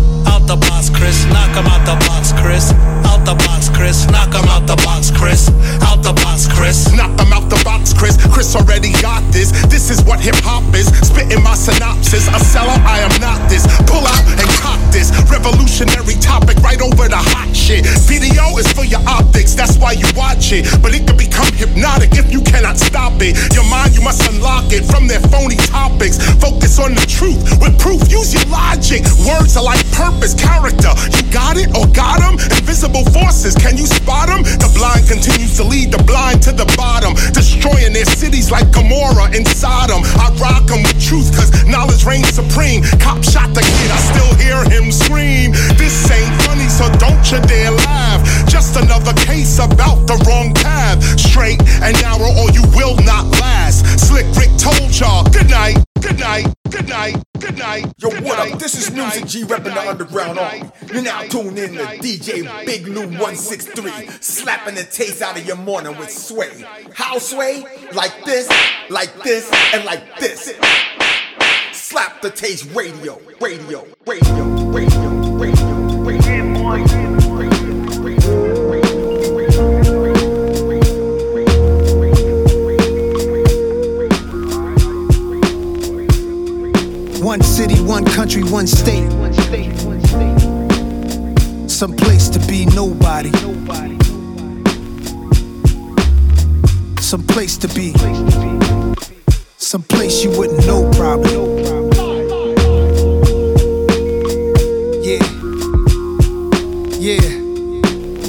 The 0.49 0.57
box, 0.57 0.89
Chris. 0.89 1.27
Knock 1.27 1.53
him 1.53 1.67
out 1.67 1.85
the 1.85 1.93
box, 2.09 2.33
Chris. 2.33 2.73
Out 3.05 3.21
the 3.29 3.37
box, 3.45 3.69
Chris. 3.69 4.09
Knock 4.09 4.33
him 4.33 4.49
out 4.49 4.67
the 4.67 4.77
box, 4.81 5.11
Chris. 5.11 5.53
Out 5.85 6.01
the 6.03 6.15
box, 6.25 6.49
Chris. 6.49 6.91
Knock 6.97 7.15
them 7.19 7.35
out 7.35 7.51
the 7.51 7.61
box, 7.65 7.93
Chris. 7.93 8.17
Chris 8.33 8.57
already 8.57 8.93
got 9.03 9.21
this. 9.31 9.53
This 9.69 9.91
is 9.91 10.03
what 10.09 10.21
hip 10.21 10.41
hop 10.41 10.65
is. 10.73 10.89
Spitting 11.05 11.45
my 11.45 11.53
synopsis. 11.53 12.29
A 12.29 12.41
sellout, 12.41 12.81
I 12.89 13.05
am 13.05 13.13
not 13.21 13.37
this. 13.51 13.69
Pull 13.85 14.01
out 14.01 14.25
and 14.41 14.49
cock 14.65 14.81
this. 14.89 15.13
Revolutionary 15.29 16.17
topic 16.17 16.57
right 16.65 16.81
over 16.81 17.09
the 17.09 17.21
hot 17.21 17.53
shit. 17.53 17.85
Video 18.09 18.57
is 18.57 18.71
for 18.73 18.85
your 18.85 19.05
optics, 19.05 19.53
that's 19.53 19.77
why 19.77 19.93
you 19.93 20.07
watch 20.17 20.53
it. 20.53 20.65
But 20.81 20.95
it 20.95 21.05
can 21.07 21.17
become 21.17 21.53
hypnotic 21.53 22.17
if 22.17 22.33
you 22.33 22.41
cannot 22.41 22.79
stop 22.79 23.21
it. 23.21 23.37
Your 23.53 23.69
mind, 23.69 23.93
you 23.93 24.01
must 24.01 24.25
unlock 24.25 24.73
it 24.73 24.89
from 24.89 25.07
their 25.07 25.21
phony 25.29 25.57
topics. 25.69 26.17
Focus 26.41 26.79
on 26.79 26.95
the 26.95 27.05
truth 27.05 27.37
with 27.61 27.77
proof. 27.79 28.01
Use 28.09 28.33
your 28.33 28.47
logic. 28.49 29.05
Words 29.29 29.57
are 29.57 29.65
like 29.65 29.85
purpose, 29.93 30.33
character. 30.39 30.95
You 31.13 31.23
got 31.35 31.59
it 31.59 31.69
or 31.75 31.87
got 31.93 32.23
them? 32.23 32.39
Invisible 32.59 33.05
forces, 33.11 33.55
can 33.55 33.77
you 33.77 33.87
spot 33.87 34.31
them? 34.31 34.43
The 34.43 34.71
blind 34.73 35.11
continues 35.11 35.57
to 35.59 35.65
lead 35.65 35.93
the 35.93 36.03
blind 36.07 36.43
to 36.47 36.53
the 36.53 36.67
bottom, 36.79 37.15
destroying 37.35 37.93
their 37.93 38.07
cities 38.07 38.51
like 38.51 38.71
Gomorrah 38.73 39.31
and 39.35 39.47
Sodom. 39.47 40.03
I 40.17 40.31
rock 40.39 40.71
them 40.71 40.83
with 40.83 40.99
truth, 41.03 41.35
cause 41.35 41.51
knowledge 41.67 42.05
reigns 42.05 42.31
supreme. 42.33 42.83
Cop 43.03 43.23
shot 43.23 43.51
the 43.55 43.63
kid, 43.63 43.91
I 43.91 44.01
still 44.15 44.33
hear 44.39 44.61
him 44.71 44.91
scream. 44.93 45.53
This 45.77 45.95
ain't 46.11 46.35
funny, 46.47 46.69
so 46.69 46.87
don't 47.03 47.25
you 47.31 47.41
dare 47.47 47.73
laugh. 47.73 48.23
Just 48.49 48.77
another 48.77 49.13
case 49.15 49.59
about 49.59 50.07
the 50.07 50.17
wrong 50.27 50.55
path. 50.55 51.03
Straight 51.19 51.61
and 51.83 51.95
narrow, 52.01 52.31
or 52.39 52.51
you 52.51 52.63
will 52.77 52.97
not 53.03 53.27
last. 53.43 53.85
Slick 53.99 54.27
Rick 54.39 54.55
told 54.59 54.95
y'all, 54.99 55.25
good 55.31 55.51
night, 55.51 55.79
good 56.01 56.19
night. 56.19 56.45
night, 56.45 56.55
good 56.71 56.89
night, 56.89 57.23
good 57.39 57.59
night. 57.59 57.93
Yo, 57.99 58.11
good 58.11 58.25
what 58.25 58.39
night, 58.39 58.53
up? 58.55 58.59
This 58.59 58.75
is 58.75 58.93
Music 58.93 59.23
night, 59.23 59.31
G 59.31 59.43
good 59.43 59.51
repping 59.51 59.75
the 59.75 59.89
underground 59.89 60.39
army. 60.39 60.61
night, 60.61 60.93
You're 60.93 61.03
now 61.03 61.21
night, 61.21 61.31
tuned 61.31 61.59
in 61.59 61.73
to 61.73 61.77
good 61.77 61.85
night, 61.85 62.01
DJ 62.01 62.43
good 62.43 62.67
Big 62.67 62.87
Lou 62.87 63.03
163, 63.03 63.75
good 63.75 63.85
night, 63.85 64.25
slapping 64.25 64.75
the 64.75 64.85
taste 64.85 65.23
out 65.23 65.39
of 65.39 65.47
your 65.47 65.57
morning 65.57 65.97
with 65.97 66.11
sway. 66.11 66.61
night, 66.61 66.93
How 66.95 67.19
sway? 67.19 67.65
Like 67.93 68.25
this, 68.25 68.49
like 68.91 69.23
this, 69.23 69.51
and 69.73 69.85
like 69.85 70.19
this. 70.19 70.53
Slap 71.73 72.21
the 72.21 72.31
taste 72.31 72.65
radio, 72.75 73.21
radio, 73.41 73.87
radio, 74.07 74.45
radio, 74.71 75.11
radio, 75.37 76.01
radio, 76.03 76.63
One 76.63 77.08
one 88.01 88.15
country, 88.15 88.45
one 88.45 88.67
state. 88.69 89.11
Some 91.69 91.97
place 91.97 92.29
to 92.29 92.39
be 92.47 92.65
nobody. 92.67 93.33
Some 97.01 97.25
place 97.27 97.57
to 97.57 97.67
be. 97.75 97.93
Some 99.57 99.83
place 99.83 100.23
you 100.23 100.31
wouldn't 100.39 100.65
know 100.65 100.89
probably. 100.93 101.33
Yeah. 105.03 105.25
Yeah. 107.01 107.19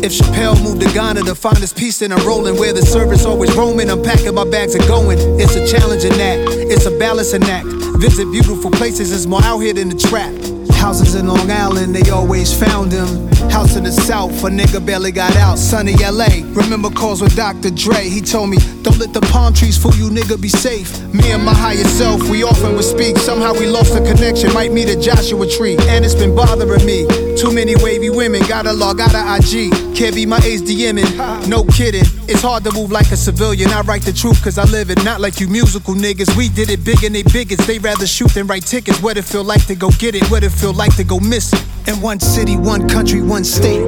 If 0.01 0.13
Chappelle 0.13 0.63
moved 0.63 0.81
to 0.81 0.91
Ghana 0.91 1.21
to 1.25 1.35
find 1.35 1.57
his 1.59 1.73
peace, 1.73 1.99
then 1.99 2.11
I'm 2.11 2.25
rolling 2.25 2.57
where 2.57 2.73
the 2.73 2.81
service 2.81 3.23
always 3.23 3.55
roaming. 3.55 3.91
I'm 3.91 4.01
packing 4.01 4.33
my 4.33 4.49
bags 4.49 4.73
and 4.73 4.88
going. 4.88 5.19
It's 5.39 5.55
a 5.55 5.67
challenging 5.67 6.13
act, 6.13 6.49
it's 6.73 6.88
a 6.88 6.97
balancing 6.97 7.43
act. 7.43 7.78
Visit 7.98 8.31
beautiful 8.31 8.72
places, 8.72 9.12
it's 9.12 9.25
more 9.25 9.43
out 9.43 9.60
here 9.60 9.74
than 9.74 9.89
the 9.89 9.96
trap. 9.96 10.34
Houses 10.75 11.15
in 11.15 11.27
Long 11.27 11.51
Island, 11.51 11.93
they 11.93 12.10
always 12.10 12.58
found 12.58 12.91
him. 12.91 13.27
House 13.50 13.75
in 13.75 13.84
the 13.84 13.91
South, 13.91 14.31
a 14.43 14.50
nigga 14.50 14.84
barely 14.86 15.12
got 15.12 15.36
out. 15.36 15.58
Sunny 15.58 15.93
LA, 15.93 16.27
remember 16.53 16.89
calls 16.89 17.22
with 17.22 17.36
Dr. 17.36 17.69
Dre. 17.69 18.08
He 18.08 18.22
told 18.22 18.50
me, 18.50 18.58
don't 18.81 18.98
let 18.98 19.13
the 19.13 19.22
palm 19.22 19.53
trees 19.53 19.77
fool 19.77 19.93
you, 19.96 20.10
nigga, 20.10 20.41
be 20.41 20.48
safe. 20.48 21.01
Me 21.13 21.31
and 21.31 21.43
my 21.43 21.53
higher 21.53 21.84
self, 21.84 22.22
we 22.29 22.43
often 22.43 22.75
would 22.75 22.86
speak. 22.86 23.17
Somehow 23.17 23.53
we 23.53 23.67
lost 23.67 23.93
the 23.93 24.00
connection, 24.00 24.53
might 24.53 24.72
meet 24.72 24.88
a 24.88 25.00
Joshua 25.00 25.46
tree. 25.50 25.75
And 25.89 26.05
it's 26.05 26.15
been 26.15 26.36
bothering 26.36 26.86
me. 26.86 27.28
Too 27.39 27.53
many 27.53 27.74
wavy 27.77 28.10
women, 28.10 28.41
gotta 28.50 28.74
log 28.74 29.00
out 29.00 29.15
of 29.15 29.24
IG. 29.39 29.72
Can't 29.96 30.13
be 30.13 30.25
my 30.25 30.39
age 30.43 30.60
DMing, 30.60 31.48
no 31.48 31.63
kidding. 31.63 32.03
It's 32.27 32.41
hard 32.41 32.65
to 32.65 32.74
move 32.74 32.91
like 32.91 33.10
a 33.12 33.15
civilian. 33.15 33.69
I 33.69 33.79
write 33.79 34.01
the 34.01 34.12
truth 34.12 34.43
cause 34.43 34.58
I 34.58 34.65
live 34.65 34.89
it, 34.89 35.01
not 35.05 35.22
like 35.22 35.39
you 35.39 35.48
musical 35.48 35.93
niggas. 35.93 36.36
We 36.36 36.50
did 36.50 36.69
it 36.69 36.84
big 36.84 37.01
and 37.05 37.15
they 37.15 37.24
bigots. 37.24 37.65
They 37.65 37.79
rather 37.79 38.05
shoot 38.05 38.31
than 38.31 38.46
write 38.48 38.65
tickets. 38.65 39.01
What 39.01 39.15
it 39.15 39.24
feel 39.24 39.46
like 39.46 39.65
to 39.67 39.75
go 39.75 39.89
get 39.91 40.15
it, 40.15 40.29
what 40.29 40.43
it 40.43 40.51
feel 40.51 40.74
like 40.74 40.98
to 40.98 41.05
go 41.05 41.17
miss 41.17 41.53
it. 41.53 41.63
In 41.88 42.01
one 42.01 42.19
city, 42.19 42.58
one 42.58 42.89
country, 42.89 43.22
one 43.22 43.46
state. 43.46 43.88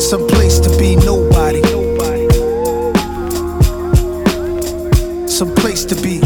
Some 0.00 0.28
place 0.28 0.60
to 0.60 0.70
be 0.78 0.94
nobody. 0.94 1.62
Some 5.26 5.52
place 5.56 5.84
to 5.86 5.96
be. 5.96 6.20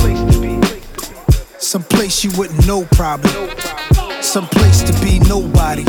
Some 1.59 1.83
place 1.85 2.23
you 2.23 2.31
wouldn't 2.37 2.67
know 2.67 2.87
probably. 2.93 3.49
Some 4.29 4.47
place 4.47 4.83
to 4.83 4.93
be 5.03 5.21
nobody. 5.21 5.85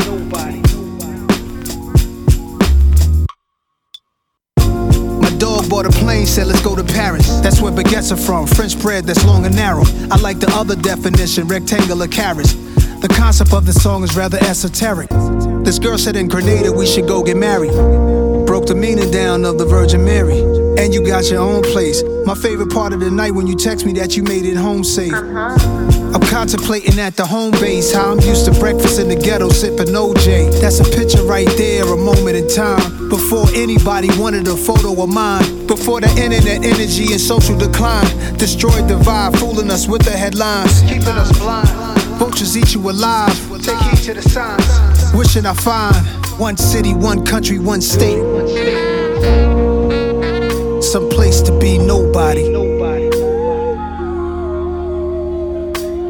My 5.20 5.30
dog 5.38 5.70
bought 5.70 5.86
a 5.86 5.90
plane, 5.90 6.26
said 6.26 6.48
let's 6.48 6.62
go 6.62 6.74
to 6.74 6.84
Paris. 6.86 7.28
That's 7.42 7.60
where 7.60 7.74
baguettes 7.74 8.14
are 8.14 8.16
from, 8.16 8.48
French 8.48 8.82
bread 8.82 9.04
that's 9.04 9.26
long 9.26 9.46
and 9.46 9.54
narrow. 9.54 9.84
I 10.10 10.16
like 10.22 10.40
the 10.40 10.50
other 10.52 10.78
definition, 10.78 11.50
rectangular 11.50 12.08
carrots. 12.08 12.54
The 13.02 13.14
concept 13.14 13.52
of 13.52 13.66
the 13.66 13.74
song 13.74 14.06
is 14.06 14.16
rather 14.16 14.38
esoteric. 14.38 15.10
This 15.66 15.78
girl 15.78 15.98
said 15.98 16.16
in 16.16 16.30
Grenada 16.30 16.72
we 16.72 16.86
should 16.88 17.10
go 17.10 17.22
get 17.22 17.36
married. 17.36 17.74
Broke 18.48 18.68
the 18.68 18.76
meaning 18.76 19.12
down 19.12 19.44
of 19.44 19.58
the 19.58 19.66
Virgin 19.66 20.06
Mary. 20.06 20.40
And 20.82 20.94
you 20.94 21.06
got 21.06 21.30
your 21.30 21.42
own 21.42 21.62
place. 21.62 22.02
My 22.24 22.36
favorite 22.36 22.72
part 22.72 22.94
of 22.94 23.02
the 23.02 23.12
night 23.12 23.32
when 23.32 23.48
you 23.48 23.58
text 23.58 23.86
me 23.86 23.92
that 24.00 24.16
you 24.16 24.24
made 24.24 24.46
it 24.46 24.56
home 24.56 24.86
safe. 24.86 25.12
Uh-huh. 25.12 25.99
I'm 26.14 26.22
contemplating 26.22 27.00
at 27.00 27.16
the 27.16 27.26
home 27.26 27.52
base 27.52 27.94
how 27.94 28.12
I'm 28.12 28.20
used 28.22 28.46
to 28.46 28.52
breakfast 28.60 29.00
in 29.00 29.10
the 29.10 29.16
ghetto 29.16 29.50
sipping 29.50 29.94
OJ. 29.94 30.60
That's 30.60 30.80
a 30.80 30.84
picture 30.84 31.24
right 31.24 31.48
there, 31.56 31.84
a 31.84 31.96
moment 31.96 32.36
in 32.36 32.48
time. 32.48 33.10
Before 33.10 33.46
anybody 33.54 34.10
wanted 34.18 34.48
a 34.48 34.58
photo 34.58 35.00
of 35.04 35.10
mine. 35.10 35.68
Before 35.68 36.02
the 36.02 36.10
internet 36.10 36.66
energy 36.66 37.12
and 37.12 37.22
social 37.22 37.56
decline 37.58 38.08
destroyed 38.38 38.88
the 38.88 38.96
vibe, 38.96 39.38
fooling 39.40 39.70
us 39.70 39.88
with 39.88 40.04
the 40.04 40.12
headlines. 40.12 40.82
Keeping 40.82 41.08
us 41.10 41.32
blind. 41.38 41.70
Vultures 42.18 42.58
eat 42.58 42.74
you 42.74 42.90
alive. 42.90 43.36
Take 43.62 43.78
heed 43.78 44.04
to 44.06 44.14
the 44.16 44.22
signs. 44.24 45.14
Wishing 45.14 45.46
I 45.46 45.54
find 45.54 45.96
one 46.40 46.58
city, 46.58 46.94
one 46.96 47.24
country, 47.24 47.60
one 47.60 47.82
state. 47.82 48.24
Some 50.82 51.08
place 51.10 51.42
to 51.44 51.58
be 51.60 51.78
nobody. 51.78 52.69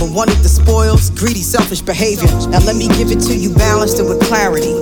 but 0.00 0.08
wanted 0.16 0.40
the 0.40 0.48
spoils, 0.48 1.12
greedy, 1.12 1.44
selfish 1.44 1.84
behavior. 1.84 2.32
Now 2.48 2.64
let 2.64 2.74
me 2.74 2.88
give 2.96 3.12
it 3.12 3.20
to 3.28 3.36
you 3.36 3.52
balanced 3.52 4.00
and 4.00 4.08
with 4.08 4.18
clarity. 4.24 4.72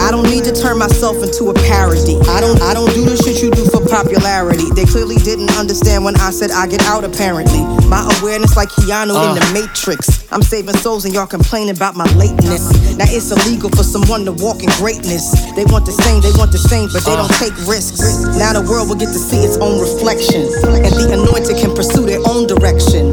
I 0.00 0.08
don't 0.10 0.24
need 0.32 0.48
to 0.48 0.52
turn 0.56 0.80
myself 0.80 1.20
into 1.20 1.52
a 1.52 1.54
parody. 1.68 2.16
I 2.32 2.40
don't 2.40 2.56
I 2.64 2.72
don't 2.72 2.88
do 2.96 3.04
the 3.04 3.20
shit 3.20 3.44
you 3.44 3.52
do 3.52 3.68
for 3.68 3.84
popularity. 3.84 4.72
They 4.72 4.88
clearly 4.88 5.20
didn't 5.20 5.52
understand 5.60 6.08
when 6.08 6.16
I 6.16 6.32
said 6.32 6.50
I 6.50 6.66
get 6.66 6.80
out 6.88 7.04
apparently. 7.04 7.60
My 7.86 8.00
awareness 8.18 8.56
like 8.56 8.72
Keanu 8.72 9.12
in 9.12 9.36
the 9.36 9.44
uh. 9.44 9.52
Matrix. 9.52 10.24
I'm 10.32 10.40
saving 10.40 10.80
souls 10.80 11.04
and 11.04 11.12
y'all 11.12 11.28
complaining 11.28 11.76
about 11.76 11.94
my 11.94 12.08
lateness. 12.16 12.72
Now 12.96 13.04
it's 13.12 13.28
illegal 13.28 13.68
for 13.68 13.84
someone 13.84 14.24
to 14.24 14.32
walk 14.32 14.64
in 14.64 14.72
greatness. 14.80 15.36
They 15.52 15.68
want 15.68 15.84
the 15.84 15.92
same, 15.92 16.24
they 16.24 16.32
want 16.40 16.50
the 16.50 16.58
same, 16.58 16.88
but 16.88 17.04
they 17.04 17.12
uh. 17.12 17.20
don't 17.20 17.36
take 17.36 17.52
risks. 17.68 18.24
Now 18.40 18.56
the 18.56 18.64
world 18.64 18.88
will 18.88 18.96
get 18.96 19.12
to 19.12 19.20
see 19.20 19.44
its 19.44 19.60
own 19.60 19.76
reflection. 19.76 20.48
And 20.64 20.92
the 20.96 21.12
anointed 21.12 21.60
can 21.60 21.76
pursue 21.76 22.08
their 22.08 22.24
own 22.24 22.48
direction. 22.48 23.12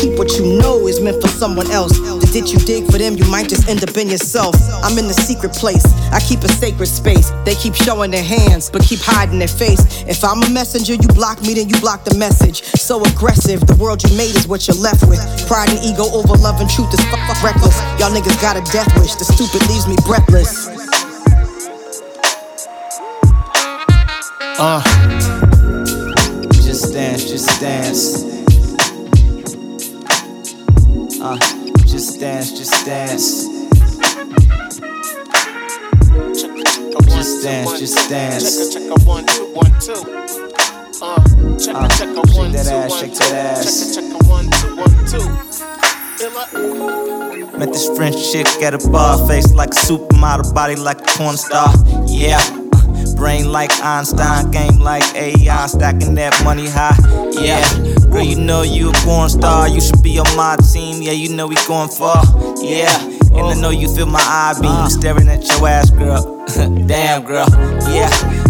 what 0.21 0.37
you 0.37 0.53
know 0.61 0.85
is 0.85 1.01
meant 1.01 1.19
for 1.19 1.29
someone 1.29 1.65
else. 1.71 1.97
The 1.97 2.29
ditch 2.29 2.53
you 2.53 2.59
dig 2.59 2.85
for 2.85 2.99
them, 2.99 3.17
you 3.17 3.25
might 3.25 3.49
just 3.49 3.67
end 3.67 3.81
up 3.81 3.97
in 3.97 4.07
yourself. 4.07 4.53
I'm 4.85 4.93
in 5.01 5.07
the 5.09 5.17
secret 5.17 5.51
place, 5.51 5.81
I 6.13 6.19
keep 6.21 6.45
a 6.45 6.47
sacred 6.47 6.85
space. 6.85 7.31
They 7.43 7.55
keep 7.55 7.73
showing 7.73 8.11
their 8.11 8.23
hands, 8.23 8.69
but 8.69 8.83
keep 8.83 8.99
hiding 9.01 9.39
their 9.39 9.49
face. 9.49 9.81
If 10.05 10.23
I'm 10.23 10.43
a 10.43 10.49
messenger, 10.51 10.93
you 10.93 11.07
block 11.17 11.41
me, 11.41 11.55
then 11.55 11.69
you 11.69 11.79
block 11.81 12.03
the 12.03 12.13
message. 12.21 12.61
So 12.77 13.01
aggressive, 13.01 13.65
the 13.65 13.73
world 13.81 14.03
you 14.05 14.15
made 14.15 14.37
is 14.37 14.47
what 14.47 14.67
you're 14.67 14.77
left 14.77 15.09
with. 15.09 15.17
Pride 15.49 15.73
and 15.73 15.81
ego 15.81 16.05
over 16.13 16.37
love 16.37 16.61
and 16.61 16.69
truth 16.69 16.93
is 16.93 17.01
fuck, 17.09 17.25
reckless. 17.41 17.81
Y'all 17.97 18.13
niggas 18.13 18.37
got 18.45 18.53
a 18.53 18.63
death 18.69 18.93
wish, 19.01 19.17
the 19.17 19.25
stupid 19.25 19.65
leaves 19.73 19.89
me 19.89 19.97
breathless. 20.05 20.69
Uh. 24.61 24.85
Just 26.61 26.93
dance, 26.93 27.25
just 27.25 27.59
dance. 27.59 28.30
Uh, 31.23 31.37
just 31.85 32.19
dance, 32.19 32.51
just 32.51 32.85
dance. 32.85 33.45
Just 37.09 37.43
dance, 37.43 37.79
just 37.79 38.09
dance. 38.09 38.73
Check 38.73 38.83
a 38.83 38.99
one, 39.05 39.25
two, 39.27 39.45
one, 39.53 39.71
two. 39.79 39.93
Uh, 41.01 41.19
check 41.59 41.75
Uh, 41.75 41.85
a 41.85 41.89
check 41.89 42.09
a 42.09 42.21
one, 42.35 42.51
that 42.51 42.65
two, 42.65 42.71
ass, 42.71 42.89
one, 42.89 42.99
shake 42.99 43.13
two. 43.13 43.19
that 43.19 43.57
ass. 43.57 43.95
Check 43.95 44.03
a 44.03 44.09
check 44.09 44.21
a 44.21 44.25
one, 44.27 44.49
two, 44.49 44.75
one, 44.75 44.95
two. 47.51 47.57
Met 47.57 47.71
this 47.71 47.87
French 47.95 48.31
chick 48.31 48.47
at 48.63 48.73
a 48.73 48.89
bar, 48.89 49.27
face 49.27 49.53
like 49.53 49.69
a 49.69 49.75
supermodel, 49.77 50.53
body 50.53 50.75
like 50.75 50.99
a 51.01 51.03
porn 51.17 51.37
star. 51.37 51.71
Yeah. 52.07 52.60
Brain 53.21 53.51
like 53.51 53.71
Einstein, 53.83 54.49
game 54.49 54.79
like 54.79 55.03
AI, 55.13 55.67
stacking 55.67 56.15
that 56.15 56.33
money 56.43 56.67
high. 56.67 56.97
Yeah, 57.37 57.61
girl, 58.09 58.23
you 58.23 58.35
know 58.35 58.63
you 58.63 58.89
a 58.89 58.93
porn 59.05 59.29
star. 59.29 59.69
You 59.69 59.79
should 59.79 60.01
be 60.01 60.17
on 60.17 60.35
my 60.35 60.55
team. 60.73 61.03
Yeah, 61.03 61.11
you 61.11 61.29
know 61.29 61.45
we 61.45 61.53
going 61.67 61.89
far. 61.89 62.23
Yeah, 62.57 62.89
and 63.37 63.45
I 63.45 63.53
know 63.61 63.69
you 63.69 63.93
feel 63.93 64.07
my 64.07 64.19
eye 64.19 64.57
beam 64.59 64.71
uh-huh. 64.71 64.89
staring 64.89 65.27
at 65.27 65.47
your 65.47 65.67
ass, 65.67 65.91
girl. 65.91 66.43
Damn, 66.87 67.23
girl. 67.23 67.45
Yeah. 67.93 68.09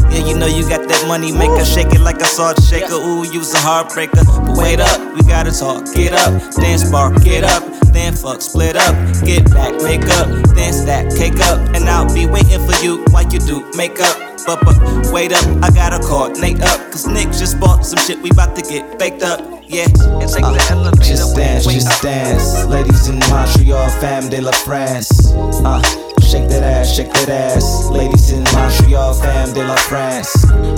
Yeah, 0.10 0.26
you 0.26 0.38
know 0.38 0.46
you 0.48 0.64
got 0.68 0.88
that 0.88 1.06
money 1.06 1.34
maker, 1.34 1.66
shake 1.66 1.94
it 1.94 2.00
like 2.00 2.22
a 2.22 2.26
salt 2.26 2.64
shaker. 2.64 2.96
Ooh, 2.96 3.24
you's 3.28 3.54
a 3.54 3.58
heartbreaker. 3.58 4.24
But 4.24 4.58
wait 4.58 4.80
up, 4.80 5.00
we 5.16 5.22
gotta 5.28 5.52
talk. 5.52 5.84
Get 5.94 6.14
up, 6.14 6.32
then 6.56 6.80
spark, 6.80 7.22
get 7.24 7.44
up, 7.44 7.64
then 7.92 8.16
fuck, 8.16 8.42
split 8.42 8.78
up, 8.78 8.96
get 9.26 9.50
back, 9.52 9.82
make 9.84 10.08
up, 10.20 10.28
then 10.56 10.72
stack, 10.72 11.12
cake 11.16 11.40
up, 11.48 11.60
and 11.76 11.90
I'll 11.90 12.14
be 12.14 12.26
waiting 12.26 12.66
for 12.66 12.76
you 12.84 13.04
like 13.12 13.34
you 13.34 13.40
do 13.40 13.70
makeup. 13.76 14.31
But, 14.45 14.60
but 14.65 14.75
wait 15.12 15.32
up, 15.32 15.45
I 15.63 15.69
gotta 15.69 15.99
coordinate 15.99 16.62
up, 16.62 16.80
cause 16.91 17.08
Nick 17.08 17.27
just 17.27 17.60
bought 17.60 17.86
some 17.86 17.99
shit, 17.99 18.21
we 18.21 18.30
about 18.32 18.56
to 18.56 18.62
get 18.62 18.97
baked 18.97 19.23
up. 19.23 19.39
Yeah, 19.67 19.86
and 19.86 20.27
take 20.30 20.43
the 20.43 20.67
elevator. 20.69 21.04
Just 21.04 21.36
dance, 21.36 21.65
wait 21.65 21.75
just 21.75 21.88
up. 21.88 22.01
dance. 22.01 22.65
Ladies 22.65 23.08
in 23.08 23.19
Montreal, 23.30 23.89
femme 24.01 24.30
de 24.30 24.41
la 24.41 24.51
France. 24.51 25.32
Uh, 25.63 25.82
shake 26.19 26.49
that 26.49 26.63
ass, 26.63 26.93
shake 26.93 27.13
that 27.13 27.30
ass. 27.30 27.89
Ladies 27.89 28.32
in 28.32 28.43
Montreal, 28.51 29.13
femme 29.13 29.54
de 29.54 29.63
la 29.63 29.75
France. 29.77 30.34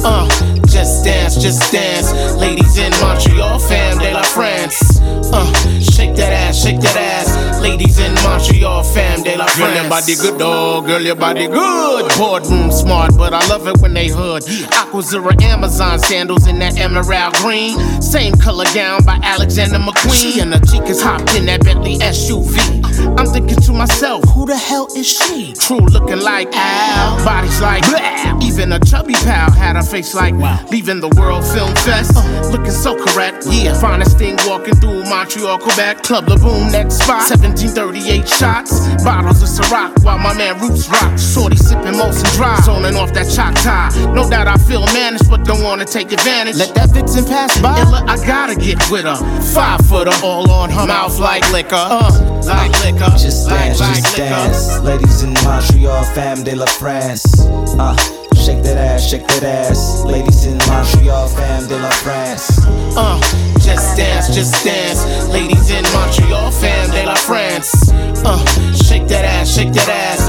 Uh, 0.06 0.28
just 0.68 1.04
dance, 1.04 1.42
just 1.42 1.72
dance. 1.72 2.12
Ladies 2.36 2.78
in 2.78 2.92
Montreal, 3.02 3.58
fam 3.60 3.98
de 3.98 4.12
la 4.14 4.22
France. 4.22 5.00
Uh, 5.34 5.52
shake 5.80 6.16
that 6.16 6.34
ass, 6.34 6.62
shake 6.62 6.80
that 6.82 6.96
ass. 6.96 7.62
Ladies 7.62 7.98
in 8.00 8.14
Montreal, 8.34 8.84
fam 8.84 9.22
de 9.22 9.36
la 9.38 9.46
France. 9.46 9.60
Girl, 9.60 9.76
your 9.76 9.90
body 9.90 10.16
good, 10.16 10.40
dog. 10.40 10.88
Girl, 10.88 11.02
your 11.02 11.16
body 11.16 11.48
good. 11.48 12.12
Boardroom 12.18 12.72
smart, 12.72 13.16
but 13.16 13.32
I 13.32 13.46
love 13.48 13.68
it 13.68 13.78
when 13.78 13.94
they 13.94 14.08
hood. 14.08 14.42
Aquazzura 14.74 15.40
Amazon 15.44 16.00
sandals 16.00 16.48
in 16.48 16.58
that 16.58 16.76
emerald 16.80 17.36
green. 17.36 17.78
Same 18.02 18.34
color 18.34 18.66
gown 18.74 19.06
by 19.06 19.20
Alexander 19.22 19.78
McQueen. 19.78 20.34
She 20.34 20.40
and 20.40 20.52
the 20.52 20.58
chicas 20.58 21.00
hopped 21.00 21.36
in 21.36 21.46
that 21.46 21.64
Bentley 21.64 22.00
SUV. 22.00 22.58
I'm 23.20 23.28
thinking 23.28 23.58
to 23.58 23.74
myself, 23.74 24.24
who 24.30 24.48
the 24.48 24.58
hell 24.58 24.88
is 24.96 25.08
she? 25.08 25.54
True 25.54 25.86
looking 25.86 26.20
like 26.20 26.50
Al, 26.54 27.24
bodies 27.24 27.62
like 27.62 27.84
blah. 27.88 28.40
Even 28.42 28.72
a 28.72 28.80
chubby 28.80 29.14
pal 29.14 29.52
had 29.52 29.76
a 29.76 29.84
face 29.84 30.16
like 30.16 30.34
wow. 30.36 30.60
leaving 30.72 31.00
the 31.00 31.10
World 31.10 31.46
Film 31.46 31.74
Fest. 31.76 32.16
looking 32.52 32.72
so 32.72 32.96
correct, 32.96 33.46
yeah. 33.50 33.80
Finest 33.80 34.18
thing 34.18 34.38
walking 34.48 34.76
through 34.76 35.04
Montreal, 35.04 35.60
Quebec. 35.60 36.02
Club 36.04 36.28
La 36.28 36.38
Boom, 36.38 36.72
next 36.72 36.96
spot. 36.96 37.30
1738 37.30 38.23
shots, 38.28 38.72
bottles 39.04 39.42
of 39.42 39.50
Ciroc 39.50 40.04
while 40.04 40.18
my 40.18 40.34
man 40.34 40.60
Roots 40.60 40.90
rock. 40.90 41.18
Shorty 41.18 41.58
sipping 41.58 41.94
Molson 41.94 42.30
Dry, 42.36 42.60
zoning 42.62 42.96
off 42.96 43.14
that 43.14 43.28
Choctaw. 43.30 44.14
No 44.14 44.30
doubt 44.30 44.48
I 44.48 44.58
feel 44.58 44.86
managed, 44.94 45.30
but 45.30 45.44
don't 45.46 45.64
wanna 45.64 45.86
take 45.86 46.12
advantage. 46.12 46.58
Let 46.58 46.74
that 46.76 46.90
vixen 46.92 47.26
pass 47.26 47.60
by. 47.62 47.80
Illa, 47.82 48.04
I 48.08 48.18
gotta 48.26 48.56
get 48.56 48.78
with 48.90 49.06
her. 49.06 49.16
Five 49.54 49.82
footer, 49.88 50.14
all 50.24 50.50
on 50.52 50.70
her 50.70 50.86
mouth 50.86 51.18
like 51.20 51.50
liquor. 51.52 51.76
Uh, 51.76 52.42
like 52.46 52.72
liquor. 52.84 53.12
Just 53.18 53.48
like, 53.48 53.60
dance, 53.60 53.80
like 53.80 53.96
just 53.96 54.18
liquor. 54.18 54.30
dance. 54.30 54.80
Ladies 54.80 55.24
in 55.24 55.34
Montreal, 55.44 56.04
femme 56.16 56.44
de 56.44 56.56
la 56.56 56.66
France. 56.66 57.24
Uh, 57.80 57.96
shake 58.36 58.64
that 58.64 58.78
ass, 58.78 59.08
shake 59.10 59.28
that 59.28 59.44
ass. 59.44 60.04
Ladies 60.04 60.46
in 60.46 60.58
Montreal, 60.70 61.28
femme 61.30 61.68
de 61.68 61.78
la 61.80 61.90
France. 61.90 62.50
Uh, 62.96 63.20
just 63.60 63.98
dance, 63.98 64.34
just 64.36 64.64
dance. 64.64 65.04
Ladies 65.30 65.70
in 65.72 65.83
that 69.86 70.20
ass. 70.20 70.23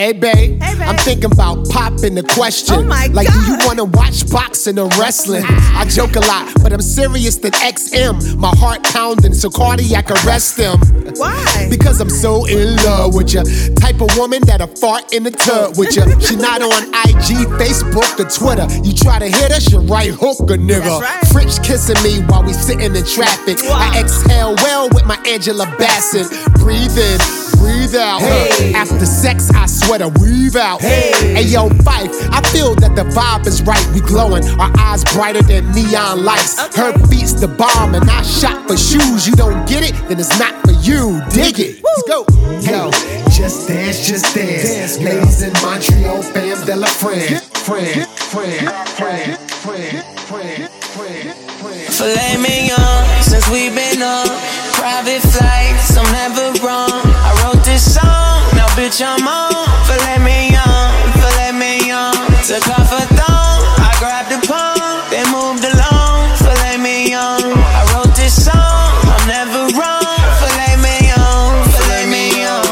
De 0.00 0.06
Hey, 0.06 0.12
babe, 0.12 0.62
I'm 0.62 0.96
thinking 0.96 1.30
about 1.30 1.68
popping 1.68 2.14
the 2.14 2.22
question. 2.22 2.74
Oh 2.74 2.82
my 2.82 3.06
like, 3.08 3.28
do 3.30 3.38
you 3.40 3.58
wanna 3.66 3.84
watch 3.84 4.28
boxing 4.30 4.78
or 4.78 4.88
wrestling? 4.98 5.44
I 5.46 5.84
joke 5.84 6.16
a 6.16 6.20
lot, 6.20 6.54
but 6.62 6.72
I'm 6.72 6.80
serious 6.80 7.36
than 7.36 7.52
XM. 7.52 8.38
My 8.38 8.52
heart 8.56 8.82
pounding, 8.84 9.34
so 9.34 9.50
cardiac 9.50 10.10
arrest 10.10 10.56
them. 10.56 10.78
Why? 11.16 11.68
Because 11.68 12.00
I'm 12.00 12.08
so 12.08 12.46
in 12.46 12.76
love 12.76 13.14
with 13.14 13.34
ya. 13.34 13.42
Type 13.76 14.00
of 14.00 14.16
woman 14.16 14.40
that'll 14.46 14.68
fart 14.68 15.12
in 15.12 15.22
the 15.24 15.32
tub 15.32 15.76
with 15.76 15.94
ya. 15.94 16.04
She 16.18 16.36
not 16.36 16.62
on 16.62 16.82
IG, 17.04 17.46
Facebook, 17.60 18.18
or 18.18 18.28
Twitter. 18.28 18.66
You 18.82 18.94
try 18.94 19.18
to 19.18 19.28
hit 19.28 19.52
her, 19.52 19.60
she 19.60 19.76
right 19.76 20.10
hook 20.10 20.40
a 20.50 20.56
nigga. 20.56 21.00
Right. 21.00 21.26
French 21.28 21.62
kissing 21.62 22.00
me 22.02 22.20
while 22.26 22.42
we 22.42 22.52
sitting 22.52 22.96
in 22.96 23.04
traffic. 23.04 23.58
I 23.64 24.00
exhale 24.00 24.54
well 24.56 24.88
with 24.90 25.04
my 25.04 25.18
Angela 25.26 25.66
Bassett. 25.78 26.26
Breathe 26.54 26.96
in, 26.96 27.18
breathe 27.60 27.94
out. 27.94 28.20
Hey. 28.22 28.72
After 28.74 29.04
sex, 29.04 29.50
I 29.50 29.66
swear 29.66 29.98
to 29.98 30.08
weave 30.20 30.56
out. 30.56 30.80
Hey, 30.80 31.12
hey, 31.34 31.44
yo, 31.44 31.68
Fife, 31.84 32.10
I 32.32 32.40
feel 32.50 32.74
that 32.76 32.96
the 32.96 33.04
vibe 33.12 33.46
is 33.46 33.62
right. 33.62 33.84
We 33.94 34.00
glowing, 34.00 34.44
our 34.58 34.72
eyes 34.78 35.04
brighter 35.12 35.42
than 35.42 35.70
neon 35.72 36.24
lights. 36.24 36.58
Her 36.74 36.92
beats 37.08 37.34
the 37.34 37.48
bomb, 37.48 37.94
and 37.94 38.08
I 38.10 38.22
shot 38.22 38.66
for 38.66 38.76
shoes. 38.76 39.28
You 39.28 39.34
don't 39.34 39.68
get 39.68 39.84
it, 39.84 39.94
then 40.08 40.18
it's 40.18 40.38
not 40.38 40.54
for 40.64 40.72
you. 40.80 41.20
Dig 41.30 41.60
it. 41.60 41.84
Let's 41.84 42.02
go. 42.08 42.24
Yo, 42.64 42.90
just 43.30 43.68
dance, 43.68 44.08
just 44.08 44.34
dance. 44.34 44.64
dance 44.64 44.98
Ladies 44.98 45.42
in 45.42 45.52
Montreal, 45.62 46.22
fam 46.22 46.64
de 46.64 46.76
la 46.76 46.88
France. 46.88 47.46
Friend, 47.60 48.06
friend, 48.32 48.68
friend, 48.96 49.38
friend, 49.62 50.02
friend, 50.16 50.68
friend, 50.88 51.34
friend. 51.60 51.92
Filet 51.92 52.36
mignon, 52.40 53.04
since 53.22 53.48
we've 53.50 53.74
been 53.74 54.02
on 54.02 54.69
private 54.80 55.20
flights, 55.20 55.92
I'm 55.92 56.08
never 56.10 56.56
wrong. 56.64 57.04
I 57.04 57.30
wrote 57.44 57.62
this 57.68 57.84
song, 57.84 58.40
now 58.56 58.66
bitch 58.72 59.04
I'm 59.04 59.28
on. 59.28 59.68
Filet 59.84 60.16
mignon, 60.24 60.88
filet 61.20 61.52
mignon. 61.52 62.16
Took 62.48 62.64
off 62.72 62.88
a 62.88 63.04
thong, 63.12 63.60
I 63.76 63.92
grabbed 64.00 64.32
the 64.32 64.40
palm, 64.48 65.04
then 65.12 65.28
moved 65.28 65.68
along. 65.68 66.32
Filet 66.40 66.80
mignon, 66.80 67.52
I 67.60 67.82
wrote 67.92 68.16
this 68.16 68.32
song, 68.32 68.88
I'm 69.04 69.24
never 69.28 69.68
wrong. 69.76 70.16
Filet 70.40 70.80
mignon, 70.80 71.52
filet 71.76 72.08
mignon. 72.08 72.64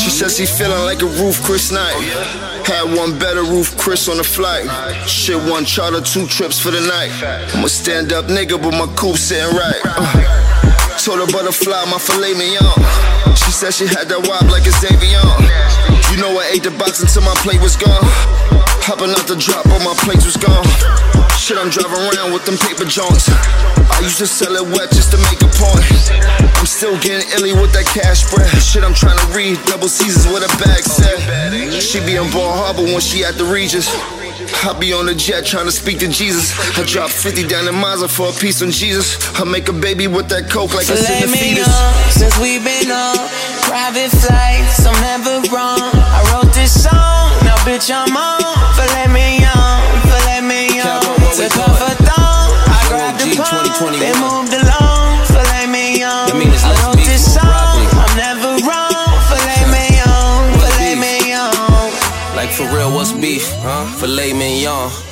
She 0.00 0.08
says 0.08 0.36
she 0.38 0.46
feeling 0.46 0.84
like 0.88 1.02
a 1.02 1.10
Ruth's 1.20 1.44
Chris 1.44 1.72
night. 1.72 2.00
Had 2.64 2.96
one 2.96 3.18
better 3.18 3.42
Ruth's 3.42 3.74
Chris 3.76 4.08
on 4.08 4.16
the 4.16 4.24
flight. 4.24 4.64
Shit, 5.06 5.36
one 5.44 5.66
charter, 5.66 6.00
two 6.00 6.26
trips 6.26 6.58
for 6.58 6.70
the 6.70 6.80
night. 6.80 7.12
I'm 7.54 7.64
a 7.64 7.68
stand 7.68 8.14
up 8.14 8.24
nigga, 8.26 8.56
but 8.56 8.72
my 8.72 8.88
coupe 8.96 9.18
sitting 9.18 9.54
right. 9.54 9.80
Uh, 9.84 10.43
told 11.04 11.20
her 11.20 11.28
butterfly, 11.36 11.84
my 11.92 12.00
filet 12.00 12.32
mignon. 12.32 12.64
She 13.36 13.52
said 13.52 13.76
she 13.76 13.84
had 13.84 14.08
that 14.08 14.24
wop 14.24 14.48
like 14.48 14.64
a 14.64 14.72
Xavier. 14.72 15.20
You 16.08 16.16
know 16.16 16.32
I 16.32 16.48
ate 16.56 16.64
the 16.64 16.72
box 16.80 17.04
until 17.04 17.20
my 17.28 17.36
plate 17.44 17.60
was 17.60 17.76
gone. 17.76 18.00
Hopping 18.88 19.12
out 19.12 19.28
the 19.28 19.36
drop, 19.36 19.68
but 19.68 19.84
my 19.84 19.92
plate 20.00 20.24
was 20.24 20.40
gone. 20.40 20.64
Shit, 21.36 21.60
I'm 21.60 21.68
driving 21.68 22.00
around 22.08 22.32
with 22.32 22.48
them 22.48 22.56
paper 22.56 22.88
joints. 22.88 23.28
I 23.28 24.00
used 24.00 24.16
to 24.24 24.26
sell 24.26 24.56
it 24.56 24.64
wet 24.64 24.96
just 24.96 25.12
to 25.12 25.20
make 25.28 25.44
a 25.44 25.50
point. 25.52 25.84
I'm 26.56 26.64
still 26.64 26.96
getting 27.04 27.28
illy 27.36 27.52
with 27.52 27.76
that 27.76 27.84
cash 27.84 28.24
spread. 28.24 28.48
Shit, 28.64 28.80
I'm 28.80 28.96
trying 28.96 29.20
to 29.20 29.28
read 29.36 29.60
double 29.68 29.92
Caesars 29.92 30.24
with 30.32 30.40
a 30.40 30.52
bag 30.56 30.88
set. 30.88 31.20
She 31.84 32.00
be 32.00 32.16
in 32.16 32.32
Bal 32.32 32.48
Harbour 32.48 32.88
when 32.88 33.04
she 33.04 33.28
at 33.28 33.36
the 33.36 33.44
Regis. 33.44 33.92
I 34.34 34.76
be 34.78 34.92
on 34.92 35.06
the 35.06 35.14
jet 35.14 35.46
trying 35.46 35.66
to 35.66 35.72
speak 35.72 35.98
to 36.00 36.08
Jesus. 36.08 36.50
I 36.76 36.84
drop 36.84 37.10
50 37.10 37.46
down 37.46 37.68
in 37.68 37.74
Mazda 37.74 38.08
for 38.08 38.30
a 38.30 38.32
piece 38.32 38.62
on 38.62 38.70
Jesus. 38.70 39.14
I 39.38 39.44
make 39.44 39.68
a 39.68 39.72
baby 39.72 40.08
with 40.08 40.28
that 40.28 40.50
coke 40.50 40.74
like 40.74 40.88
it's 40.88 40.90
in 40.90 40.96
Filet 40.96 41.20
the 41.20 41.62
fetus. 41.62 42.14
since 42.18 42.38
we've 42.38 42.64
been 42.64 42.90
on 42.90 43.14
private 43.62 44.10
flights, 44.10 44.84
I'm 44.86 44.98
never 45.00 45.40
wrong. 45.54 45.73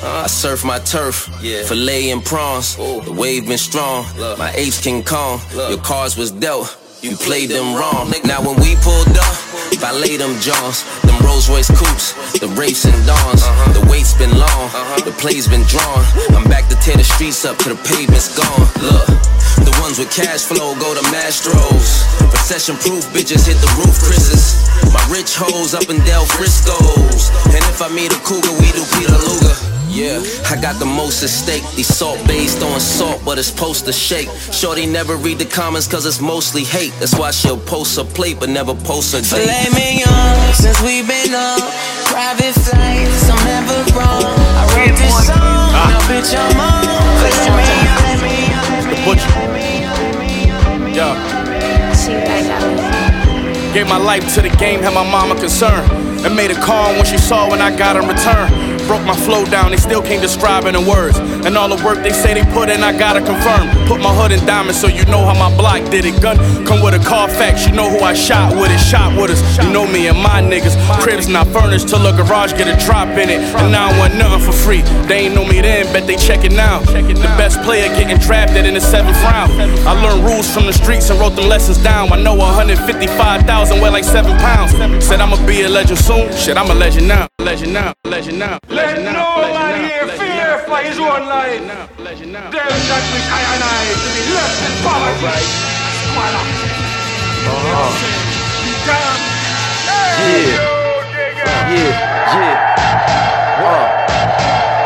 I 0.05 0.27
surf 0.27 0.65
my 0.65 0.79
turf. 0.79 1.29
Yeah. 1.41 1.63
Filet 1.63 2.11
and 2.11 2.23
prawns. 2.23 2.75
The 2.75 3.15
wave 3.17 3.47
been 3.47 3.57
strong. 3.57 4.05
My 4.37 4.51
apes 4.55 4.81
King 4.81 5.03
Kong. 5.03 5.39
Your 5.53 5.79
cards 5.79 6.17
was 6.17 6.31
dealt. 6.31 6.77
You 7.01 7.15
played 7.15 7.49
them 7.49 7.75
wrong. 7.75 8.11
Now 8.23 8.39
when 8.39 8.55
we 8.63 8.75
pulled 8.79 9.11
up, 9.11 9.35
valet 9.75 10.15
them 10.15 10.39
Johns, 10.39 10.87
them 11.03 11.19
Rolls 11.19 11.49
Royce 11.49 11.67
coupes, 11.67 12.15
the 12.39 12.47
Wraiths 12.55 12.85
and 12.85 12.95
Dawns. 13.03 13.43
The 13.75 13.83
wait's 13.91 14.15
been 14.15 14.31
long, 14.31 14.71
the 15.03 15.11
play's 15.19 15.47
been 15.47 15.67
drawn. 15.67 15.99
I'm 16.31 16.47
back 16.47 16.71
to 16.71 16.75
tear 16.79 16.95
the 16.95 17.03
streets 17.03 17.43
up 17.43 17.57
till 17.59 17.75
the 17.75 17.83
pavement's 17.83 18.31
gone. 18.31 18.67
Look, 18.79 19.07
the 19.67 19.75
ones 19.83 19.99
with 19.99 20.15
cash 20.15 20.47
flow 20.47 20.79
go 20.79 20.95
to 20.95 21.03
Mastro's. 21.11 22.07
Recession 22.31 22.79
proof 22.79 23.03
bitches 23.11 23.51
hit 23.51 23.59
the 23.59 23.71
roof, 23.83 23.99
Chris's. 23.99 24.63
My 24.95 25.03
rich 25.11 25.35
hoes 25.35 25.75
up 25.75 25.91
in 25.91 25.99
Del 26.07 26.23
Frisco's. 26.23 27.35
And 27.51 27.59
if 27.67 27.83
I 27.83 27.91
meet 27.91 28.15
a 28.15 28.19
cougar, 28.23 28.55
we 28.63 28.71
do 28.71 28.83
Peter 28.95 29.19
Luger. 29.27 29.82
Yeah, 29.93 30.25
I 30.49 30.59
got 30.59 30.79
the 30.79 30.89
most 30.89 31.21
at 31.21 31.29
stake. 31.29 31.61
These 31.75 31.85
salt 31.85 32.17
based 32.25 32.63
on 32.63 32.79
salt, 32.79 33.21
but 33.23 33.37
it's 33.37 33.49
supposed 33.49 33.85
to 33.85 33.93
shake. 33.93 34.27
Shorty 34.51 34.87
never 34.87 35.15
read 35.15 35.37
the 35.37 35.45
comments 35.45 35.87
cause 35.87 36.07
it's 36.07 36.19
mostly 36.19 36.63
hate. 36.63 36.93
That's 36.97 37.13
why 37.13 37.29
she'll 37.29 37.59
post 37.59 37.99
a 37.99 38.03
plate 38.03 38.39
but 38.39 38.49
never 38.49 38.73
post 38.73 39.13
a 39.13 39.21
date. 39.21 39.45
Filet 39.45 39.69
mignon, 39.69 40.53
since 40.55 40.81
we've 40.81 41.07
been 41.07 41.35
on 41.35 41.61
private 42.09 42.57
flights, 42.57 43.29
I'm 43.29 43.37
never 43.45 43.77
wrong. 43.93 44.33
I 44.57 44.65
wrote 44.73 44.97
this 44.97 45.27
song, 45.29 45.37
ah. 45.37 45.85
now 45.93 46.01
bitch 46.09 46.33
I'm 46.33 46.57
on. 46.57 46.89
Filet 47.21 47.53
mignon, 47.53 48.89
The 48.89 48.97
butcher. 49.05 49.29
Yo. 50.89 51.13
Gave 53.75 53.87
my 53.87 53.97
life 53.97 54.33
to 54.33 54.41
the 54.41 54.49
game, 54.57 54.81
had 54.81 54.95
my 54.95 55.07
mama 55.07 55.39
concerned. 55.39 55.91
And 56.25 56.35
made 56.35 56.49
a 56.49 56.59
call 56.59 56.93
when 56.93 57.05
she 57.05 57.19
saw 57.19 57.47
when 57.47 57.61
I 57.61 57.75
got 57.77 57.95
in 57.95 58.07
return. 58.07 58.72
Broke 58.87 59.05
my 59.05 59.15
flow 59.15 59.45
down, 59.45 59.71
they 59.71 59.77
still 59.77 60.01
can't 60.01 60.21
describe 60.21 60.65
it 60.65 60.75
in 60.75 60.85
words. 60.85 61.17
And 61.45 61.57
all 61.57 61.69
the 61.69 61.81
work 61.83 62.03
they 62.03 62.11
say 62.11 62.33
they 62.33 62.43
put 62.53 62.69
in, 62.69 62.83
I 62.83 62.97
gotta 62.97 63.21
confirm. 63.21 63.69
Put 63.87 64.01
my 64.01 64.13
hood 64.13 64.31
in 64.31 64.45
diamonds 64.45 64.79
so 64.79 64.87
you 64.87 65.05
know 65.05 65.23
how 65.25 65.33
my 65.33 65.55
block 65.55 65.89
did 65.89 66.05
it. 66.05 66.21
Gun 66.21 66.37
come 66.65 66.81
with 66.83 66.93
a 66.93 67.03
Carfax, 67.03 67.65
you 67.65 67.73
know 67.73 67.89
who 67.89 67.99
I 67.99 68.13
shot 68.13 68.55
with 68.55 68.71
it. 68.71 68.79
Shot 68.79 69.15
with 69.19 69.31
us, 69.31 69.41
you 69.57 69.71
know 69.71 69.87
me 69.87 70.07
and 70.07 70.17
my 70.17 70.41
niggas. 70.41 70.75
Cribs 71.01 71.27
not 71.27 71.47
furnished 71.47 71.89
till 71.89 72.05
a 72.05 72.11
garage 72.15 72.53
get 72.53 72.67
a 72.67 72.77
drop 72.85 73.09
in 73.17 73.29
it. 73.29 73.39
And 73.59 73.71
now 73.71 73.89
I 73.89 73.99
want 73.99 74.15
nothing 74.15 74.43
for 74.45 74.51
free. 74.53 74.81
They 75.07 75.25
ain't 75.25 75.35
know 75.35 75.45
me 75.45 75.61
then, 75.61 75.85
bet 75.93 76.07
they 76.07 76.15
check 76.15 76.43
it 76.43 76.51
now. 76.51 76.79
The 76.79 77.33
best 77.37 77.61
player 77.61 77.87
getting 77.95 78.17
drafted 78.17 78.65
in 78.65 78.73
the 78.73 78.81
seventh 78.81 79.21
round. 79.23 79.51
I 79.87 79.93
learned 80.03 80.23
rules 80.25 80.51
from 80.53 80.65
the 80.65 80.73
streets 80.73 81.09
and 81.09 81.19
wrote 81.19 81.35
the 81.35 81.45
lessons 81.45 81.77
down. 81.77 82.11
I 82.11 82.21
know 82.21 82.35
155,000 82.35 83.81
weigh 83.81 83.89
like 83.89 84.03
seven 84.03 84.37
pounds. 84.37 84.71
Said 85.03 85.21
I'ma 85.21 85.37
be 85.45 85.61
a 85.61 85.69
legend 85.69 85.99
soon. 85.99 86.31
Shit, 86.33 86.57
I'm 86.57 86.69
a 86.69 86.75
legend 86.75 87.07
now. 87.07 87.27
Legend 87.39 87.73
now. 87.73 87.93
Legend 88.05 88.39
now. 88.39 88.59
Let 88.73 88.97
no 89.05 89.53
man 89.53 89.85
here 89.85 90.07
fear 90.17 90.57
for 90.65 90.77
his 90.77 90.97
own 90.97 91.27
life. 91.29 91.61
Them 91.61 91.87
that 92.89 93.03
wish 93.13 93.27
I 93.29 93.41
and 93.53 93.63
I 93.63 93.81
to 93.93 94.09
be 94.17 94.21
left 94.33 94.59
in 94.65 94.73
poverty. 94.81 95.45
Squalor. 96.09 96.45
Hey, 100.17 100.53
Yeah, 100.53 100.69
yeah, 101.13 101.61
yeah. 102.33 102.73
Uh. 103.61 104.03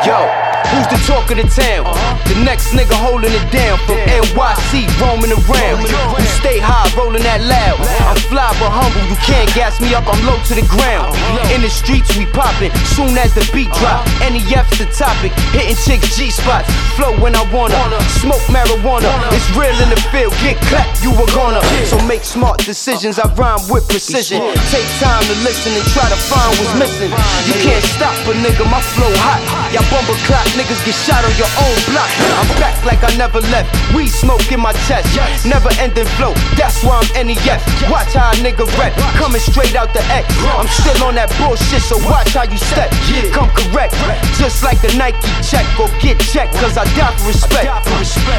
Yo, 0.05 0.46
who's 0.77 0.87
the 0.93 1.01
talk 1.09 1.25
of 1.33 1.37
the 1.37 1.47
town? 1.49 1.89
The 2.29 2.37
next 2.45 2.69
nigga 2.77 2.93
holding 2.93 3.33
it 3.33 3.45
down 3.49 3.81
from 3.89 3.97
NYC, 4.05 4.85
roaming 5.01 5.33
around. 5.33 5.81
You 5.81 6.29
stay 6.37 6.61
high, 6.61 6.85
rolling 6.93 7.25
that 7.25 7.41
loud. 7.41 7.81
I'm 8.05 8.19
fly 8.29 8.53
but 8.61 8.69
humble, 8.69 9.01
you 9.09 9.17
can't 9.25 9.49
gas 9.57 9.81
me 9.81 9.93
up, 9.97 10.05
I'm 10.05 10.21
low 10.25 10.37
to 10.37 10.53
the 10.53 10.65
ground. 10.69 11.17
In 11.49 11.65
the 11.65 11.71
streets, 11.71 12.13
we 12.13 12.29
poppin', 12.29 12.69
soon 12.93 13.17
as 13.17 13.33
the 13.33 13.41
beat 13.49 13.71
drop. 13.81 14.05
NEF's 14.21 14.77
the 14.77 14.85
topic, 14.93 15.33
hitting 15.49 15.77
chicks 15.81 16.13
G 16.13 16.29
spots. 16.29 16.69
Flow 16.93 17.17
when 17.17 17.33
I 17.33 17.43
wanna, 17.49 17.77
smoke 18.21 18.43
marijuana. 18.53 19.09
It's 19.33 19.47
real 19.57 19.73
in 19.81 19.89
the 19.89 19.99
field, 20.13 20.33
get 20.45 20.61
clapped, 20.69 21.01
you 21.01 21.09
were 21.17 21.29
gonna. 21.33 21.63
So 21.89 21.97
make 22.05 22.23
smart 22.23 22.61
decisions, 22.61 23.17
I 23.17 23.25
rhyme 23.33 23.61
with 23.69 23.89
precision. 23.89 24.45
Take 24.69 24.87
time 25.01 25.23
to 25.25 25.35
listen 25.41 25.73
and 25.73 25.85
try 25.95 26.05
to 26.05 26.19
find 26.29 26.51
what's 26.61 26.75
missing. 26.77 27.09
You 27.49 27.55
can't 27.65 27.83
stop 27.83 28.13
a 28.29 28.33
nigga, 28.37 28.67
my 28.69 28.81
flow 28.93 29.09
hot. 29.25 29.41
Y'all 29.73 29.85
bumble 29.89 30.17
clock 30.27 30.45
niggas 30.67 30.83
get 30.83 30.95
shot 31.07 31.23
on 31.23 31.31
your 31.39 31.47
own 31.63 31.77
block. 31.87 32.11
I'm 32.35 32.47
back 32.59 32.75
like 32.83 32.99
I 33.03 33.15
never 33.15 33.39
left. 33.55 33.71
We 33.95 34.07
smoke 34.07 34.51
in 34.51 34.59
my 34.59 34.73
chest, 34.87 35.07
never 35.45 35.69
ending 35.79 36.05
flow. 36.19 36.33
That's 36.59 36.83
why 36.83 36.99
I'm 36.99 37.27
NEF. 37.27 37.63
Watch 37.89 38.13
how 38.13 38.31
a 38.31 38.35
nigga 38.43 38.67
rep, 38.75 38.91
coming 39.15 39.39
straight 39.39 39.75
out 39.75 39.93
the 39.93 40.03
X. 40.11 40.27
I'm 40.43 40.67
still 40.67 41.07
on 41.07 41.15
that 41.15 41.31
bullshit, 41.39 41.81
so 41.81 41.97
watch 42.03 42.35
how 42.35 42.43
you 42.43 42.57
step. 42.57 42.91
Come 43.31 43.49
correct, 43.55 43.95
just 44.35 44.63
like 44.63 44.81
the 44.81 44.91
Nike 44.97 45.17
check. 45.39 45.63
Go 45.77 45.87
get 46.03 46.19
checked, 46.19 46.53
cause 46.59 46.75
I 46.77 46.83
die 46.99 47.15
for 47.15 47.31
respect. 47.31 47.71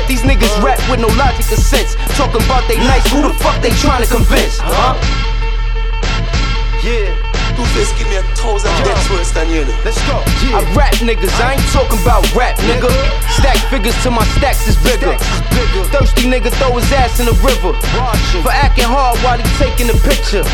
These 0.06 0.22
niggas 0.22 0.52
rap 0.62 0.78
with 0.90 1.00
no 1.00 1.08
logic 1.16 1.48
or 1.48 1.56
sense. 1.56 1.96
Talking 2.16 2.44
about 2.44 2.68
they 2.68 2.76
nice, 2.76 3.08
who 3.08 3.22
the 3.22 3.32
fuck 3.40 3.60
they 3.62 3.70
trying 3.80 4.04
to 4.04 4.08
convince? 4.10 4.60
Huh? 4.60 4.96
Yeah. 6.84 7.27
Two 7.58 7.66
face 7.74 7.90
give 7.98 8.06
me 8.06 8.14
a 8.14 8.22
thousand 8.38 8.70
deaths 8.86 9.10
worse 9.10 9.34
than 9.34 9.50
you 9.50 9.66
know. 9.66 9.74
Let's 9.82 9.98
go. 10.06 10.22
I 10.54 10.62
rap 10.78 10.94
niggas, 11.02 11.34
I 11.42 11.58
ain't 11.58 11.68
talking 11.74 11.98
about 12.06 12.22
rap, 12.30 12.54
nigga. 12.62 12.86
Stack 13.34 13.58
figures 13.66 13.98
till 13.98 14.14
my 14.14 14.22
stacks 14.38 14.70
is 14.70 14.78
bigger. 14.78 15.18
Thirsty 15.90 16.30
nigga 16.30 16.54
throw 16.62 16.78
his 16.78 16.86
ass 16.94 17.18
in 17.18 17.26
the 17.26 17.34
river. 17.42 17.74
For 18.46 18.54
acting 18.54 18.86
hard 18.86 19.18
while 19.26 19.42
he 19.42 19.46
taking 19.58 19.90
a 19.90 19.98
picture. 20.06 20.46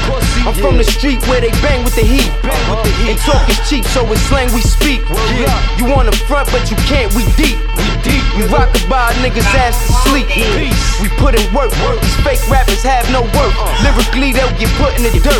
I'm 0.49 0.57
from 0.57 0.81
the 0.81 0.85
street 0.85 1.21
where 1.29 1.45
they 1.45 1.53
bang 1.61 1.85
with 1.85 1.95
the 1.95 2.09
heat. 2.09 2.33
And 2.41 3.21
uh-huh. 3.21 3.37
talk 3.37 3.45
is 3.53 3.61
cheap, 3.69 3.85
so 3.85 4.01
it's 4.09 4.25
slang 4.33 4.49
we 4.57 4.65
speak. 4.65 5.05
You 5.77 5.93
on 5.93 6.09
the 6.09 6.17
front, 6.25 6.49
but 6.57 6.73
you 6.73 6.77
can't, 6.89 7.13
we 7.13 7.29
deep. 7.37 7.61
We 8.37 8.43
rock 8.51 8.69
by 8.89 9.13
a 9.13 9.15
niggas 9.23 9.47
ass 9.55 9.77
to 9.87 9.93
sleep. 10.09 10.27
We 11.01 11.09
put 11.21 11.39
in 11.39 11.45
work. 11.55 11.71
These 12.03 12.17
fake 12.27 12.43
rappers 12.51 12.83
have 12.83 13.07
no 13.13 13.23
work. 13.37 13.53
Uh-uh. 13.55 13.85
Lyrically, 13.87 14.33
they'll 14.33 14.51
get 14.59 14.69
put 14.75 14.97
in 14.99 15.05
the 15.07 15.13
dirt. 15.23 15.39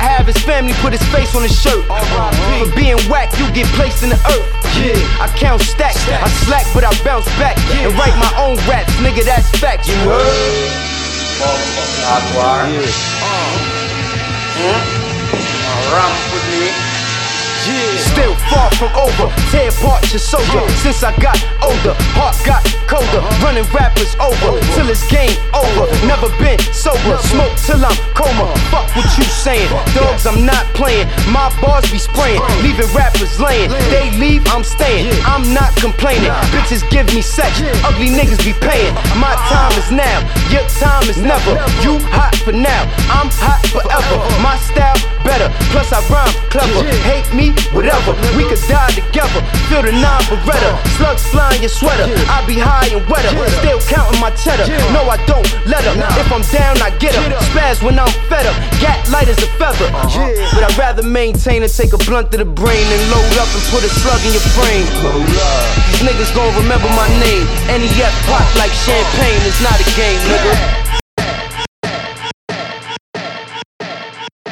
I 0.00 0.08
have 0.08 0.26
his 0.26 0.38
family 0.38 0.67
put 0.74 0.92
his 0.92 1.02
face 1.08 1.34
on 1.34 1.42
his 1.42 1.54
shirt. 1.54 1.84
For 1.86 2.68
being 2.74 2.98
whack, 3.08 3.32
you 3.38 3.50
get 3.52 3.66
placed 3.74 4.02
in 4.02 4.10
the 4.10 4.20
earth. 4.28 4.46
Yeah, 4.78 4.94
I 5.22 5.28
count 5.36 5.62
stacks. 5.62 5.98
I 6.08 6.28
slack, 6.46 6.66
but 6.74 6.84
I 6.84 6.92
bounce 7.02 7.26
back 7.38 7.58
and 7.82 7.92
write 7.94 8.16
my 8.18 8.32
own 8.38 8.56
raps. 8.68 8.92
Nigga, 9.02 9.24
that's 9.24 9.50
facts. 9.58 9.88
You 9.88 9.94
heard? 10.04 10.88
Ramp 15.90 16.12
with 16.14 16.27
Still 17.68 18.34
far 18.48 18.70
from 18.80 18.88
over, 18.96 19.28
tear 19.52 19.68
apart 19.68 20.00
your 20.08 20.24
soldier. 20.24 20.64
Since 20.80 21.04
I 21.04 21.12
got 21.20 21.36
older, 21.60 21.92
heart 22.16 22.36
got 22.40 22.64
colder. 22.88 23.20
Running 23.44 23.68
rappers 23.76 24.16
over 24.16 24.56
till 24.72 24.88
it's 24.88 25.04
game 25.12 25.36
over. 25.52 25.84
Never 26.08 26.32
been 26.40 26.56
sober, 26.72 27.20
smoke 27.28 27.52
till 27.60 27.84
I'm 27.84 27.92
coma. 28.16 28.48
Fuck 28.72 28.88
what 28.96 29.04
you 29.20 29.24
saying, 29.28 29.68
dogs. 29.92 30.24
I'm 30.24 30.48
not 30.48 30.64
playing. 30.72 31.12
My 31.28 31.52
bars 31.60 31.84
be 31.92 32.00
spraying, 32.00 32.40
leaving 32.64 32.88
rappers 32.96 33.36
laying. 33.36 33.68
They 33.92 34.16
leave, 34.16 34.48
I'm 34.48 34.64
staying. 34.64 35.12
I'm 35.28 35.44
not 35.52 35.76
complaining. 35.76 36.32
Bitches 36.48 36.80
give 36.88 37.04
me 37.12 37.20
sex, 37.20 37.60
ugly 37.84 38.08
niggas 38.08 38.40
be 38.40 38.56
paying. 38.64 38.94
My 39.20 39.36
time 39.52 39.76
is 39.76 39.92
now, 39.92 40.24
your 40.48 40.64
time 40.80 41.04
is 41.04 41.20
never. 41.20 41.52
You 41.84 42.00
hot 42.16 42.32
for 42.40 42.52
now, 42.52 42.88
I'm 43.12 43.28
hot 43.44 43.60
forever. 43.68 44.16
My 44.40 44.56
style 44.56 44.96
better, 45.28 45.52
plus 45.68 45.92
I 45.92 46.00
rhyme 46.08 46.32
clever. 46.48 46.80
Hate 47.04 47.28
me, 47.36 47.52
whatever. 47.76 48.16
We 48.32 48.48
could 48.48 48.60
die 48.64 48.88
together. 48.96 49.44
Feel 49.68 49.84
the 49.84 49.92
nine 49.92 50.24
Beretta, 50.32 50.72
slugs 50.96 51.28
flying 51.28 51.60
your 51.60 51.68
sweater. 51.68 52.08
I 52.32 52.40
be 52.48 52.56
high 52.56 52.88
and 52.88 53.04
wetter, 53.12 53.28
still 53.60 53.76
counting 53.84 54.16
my 54.24 54.32
cheddar. 54.32 54.64
No, 54.96 55.04
I 55.04 55.20
don't 55.28 55.44
let 55.68 55.84
up. 55.84 56.00
If 56.16 56.32
I'm 56.32 56.40
down, 56.48 56.80
I 56.80 56.96
get 56.96 57.12
up. 57.12 57.28
Spaz 57.52 57.84
when 57.84 58.00
I'm 58.00 58.08
fed 58.32 58.48
up. 58.48 58.56
Gat 58.80 59.04
light 59.12 59.28
as 59.28 59.36
a 59.44 59.50
feather. 59.60 59.92
Uh-huh. 59.92 60.32
But 60.56 60.64
I'd 60.64 60.78
rather 60.80 61.04
maintain 61.04 61.60
and 61.60 61.70
take 61.70 61.92
a 61.92 62.00
blunt 62.08 62.32
to 62.32 62.38
the 62.40 62.48
brain 62.48 62.86
and 62.88 63.02
load 63.12 63.36
up 63.36 63.50
and 63.52 63.62
put 63.68 63.84
a 63.84 63.90
slug 64.00 64.24
in 64.24 64.32
your 64.32 64.46
frame. 64.56 64.88
These 65.92 66.08
niggas 66.08 66.32
gon' 66.32 66.56
remember 66.56 66.88
my 66.96 67.08
name. 67.20 67.44
NEF 67.68 68.14
pop 68.24 68.48
like 68.56 68.72
champagne. 68.72 69.40
It's 69.44 69.60
not 69.60 69.76
a 69.76 69.86
game, 69.92 70.20
nigga. 70.32 70.87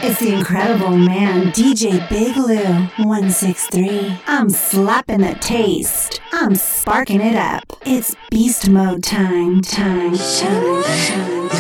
It's 0.09 0.21
the 0.21 0.35
incredible 0.35 0.97
man, 0.97 1.51
DJ 1.51 2.09
Big 2.09 2.37
Lou 2.37 2.87
163. 3.05 4.17
I'm 4.29 4.49
slapping 4.51 5.23
the 5.23 5.35
taste. 5.35 6.21
I'm 6.31 6.55
sparking 6.55 7.21
it 7.21 7.35
up. 7.35 7.65
It's 7.85 8.15
beast 8.31 8.71
mode 8.71 9.03
time, 9.03 9.63
time, 9.63 10.15
time. 10.15 11.51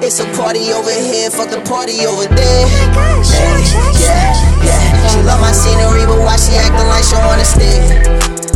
It's 0.00 0.20
a 0.20 0.24
party 0.32 0.72
over 0.72 0.90
here, 0.90 1.28
fuck 1.28 1.50
the 1.50 1.60
party 1.68 2.06
over 2.06 2.24
there. 2.32 2.64
Oh 2.96 3.20
hey, 3.28 3.60
yeah, 4.00 4.40
yeah. 4.64 5.08
She 5.12 5.20
love 5.28 5.42
my 5.42 5.52
scenery, 5.52 6.06
but 6.06 6.18
why 6.24 6.36
she 6.36 6.56
acting 6.56 6.88
like 6.88 7.04
she 7.04 7.16
wanna 7.28 7.44
stay? 7.44 7.76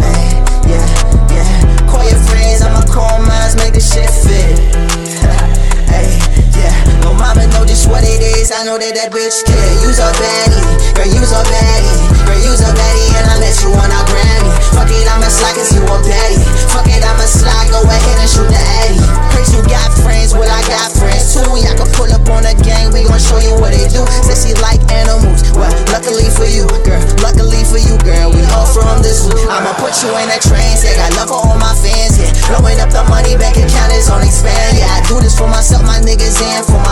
Hey, 0.01 0.40
yeah, 0.64 0.81
yeah. 1.29 1.87
Call 1.90 2.03
your 2.09 2.18
friends, 2.25 2.62
I'ma 2.62 2.81
call 2.88 3.20
mine, 3.20 3.55
make 3.59 3.75
the 3.75 3.85
shit 3.85 4.09
fit. 4.09 4.57
Hey, 5.87 6.36
yeah. 6.57 6.75
No 7.05 7.12
mama 7.14 7.47
know 7.53 7.64
just 7.64 7.88
what 7.88 8.03
it 8.03 8.21
is. 8.21 8.51
I 8.53 8.64
know 8.64 8.79
that 8.79 8.95
that 8.97 9.12
bitch 9.12 9.45
care. 9.45 9.73
Use 9.85 10.01
a 10.01 10.09
baddie, 10.16 10.64
girl, 10.97 11.09
use 11.09 11.33
a 11.33 11.42
baddie, 11.45 11.99
girl, 12.27 12.40
use 12.40 12.62
a 12.64 12.71
baddie, 12.73 13.11
and 13.21 13.27
I 13.31 13.37
let 13.38 13.55
you 13.62 13.71
on 13.77 13.90
our 13.92 14.07
Grammy. 14.09 14.51
Fuck 14.75 14.90
it, 14.90 15.07
I'ma 15.07 15.29
slide 15.29 15.55
'cause 15.55 15.73
you 15.73 15.83
a 15.85 15.97
baddie. 16.03 16.42
Fuck 16.73 16.88
it, 16.88 17.05
I'ma 17.05 17.27
slide, 17.27 17.69
go 17.71 17.83
ahead 17.85 18.19
and 18.19 18.31
shoot 18.31 18.49
the 18.49 18.61
addy. 18.83 19.01
Chris, 19.31 19.53
you 19.53 19.62
got 19.69 19.92
friends, 20.03 20.33
well 20.35 20.49
I 20.49 20.62
got 20.66 20.92
friends 20.92 21.35
too. 21.35 21.45
I 21.66 21.75
can 21.75 21.88
pull 21.92 22.11
up 22.12 22.29
on 22.31 22.47
a 22.47 22.55
gang, 22.64 22.92
we 22.92 23.05
gon' 23.05 23.19
show 23.19 23.38
you 23.38 23.55
what 23.59 23.73
they 23.73 23.88
do. 23.88 24.05
Say 24.25 24.37
she 24.37 24.53
like 24.62 24.81
animals, 24.92 25.42
well, 25.53 25.73
luckily 25.92 26.31
for 26.31 26.47
you, 26.47 26.64
girl, 26.87 27.03
luckily 27.21 27.64
for 27.64 27.79
you, 27.79 27.99
girl, 28.07 28.31
we 28.33 28.40
all 28.55 28.66
from 28.66 29.03
the 29.03 29.12
zoo. 29.12 29.35
I'ma 29.51 29.75
put 29.83 29.92
you 30.03 30.11
in 30.16 30.29
that 30.29 30.42
train, 30.42 30.77
say 30.77 30.95
got 30.97 31.12
love 31.16 31.29
for 31.29 31.40
all 31.42 31.59
my 31.59 31.75
fans, 31.75 32.16
yeah. 32.19 32.31
Blowing 32.49 32.79
up 32.81 32.90
the 32.90 33.03
money, 33.11 33.37
bank 33.37 33.57
account 33.57 33.92
is 33.92 34.09
on 34.09 34.23
expand, 34.23 34.79
yeah. 34.79 34.88
I 34.97 35.03
do 35.09 35.21
this 35.21 35.37
for 35.37 35.49
my 35.49 35.61
niggas, 36.38 36.53
and 36.53 36.66
for 36.66 36.86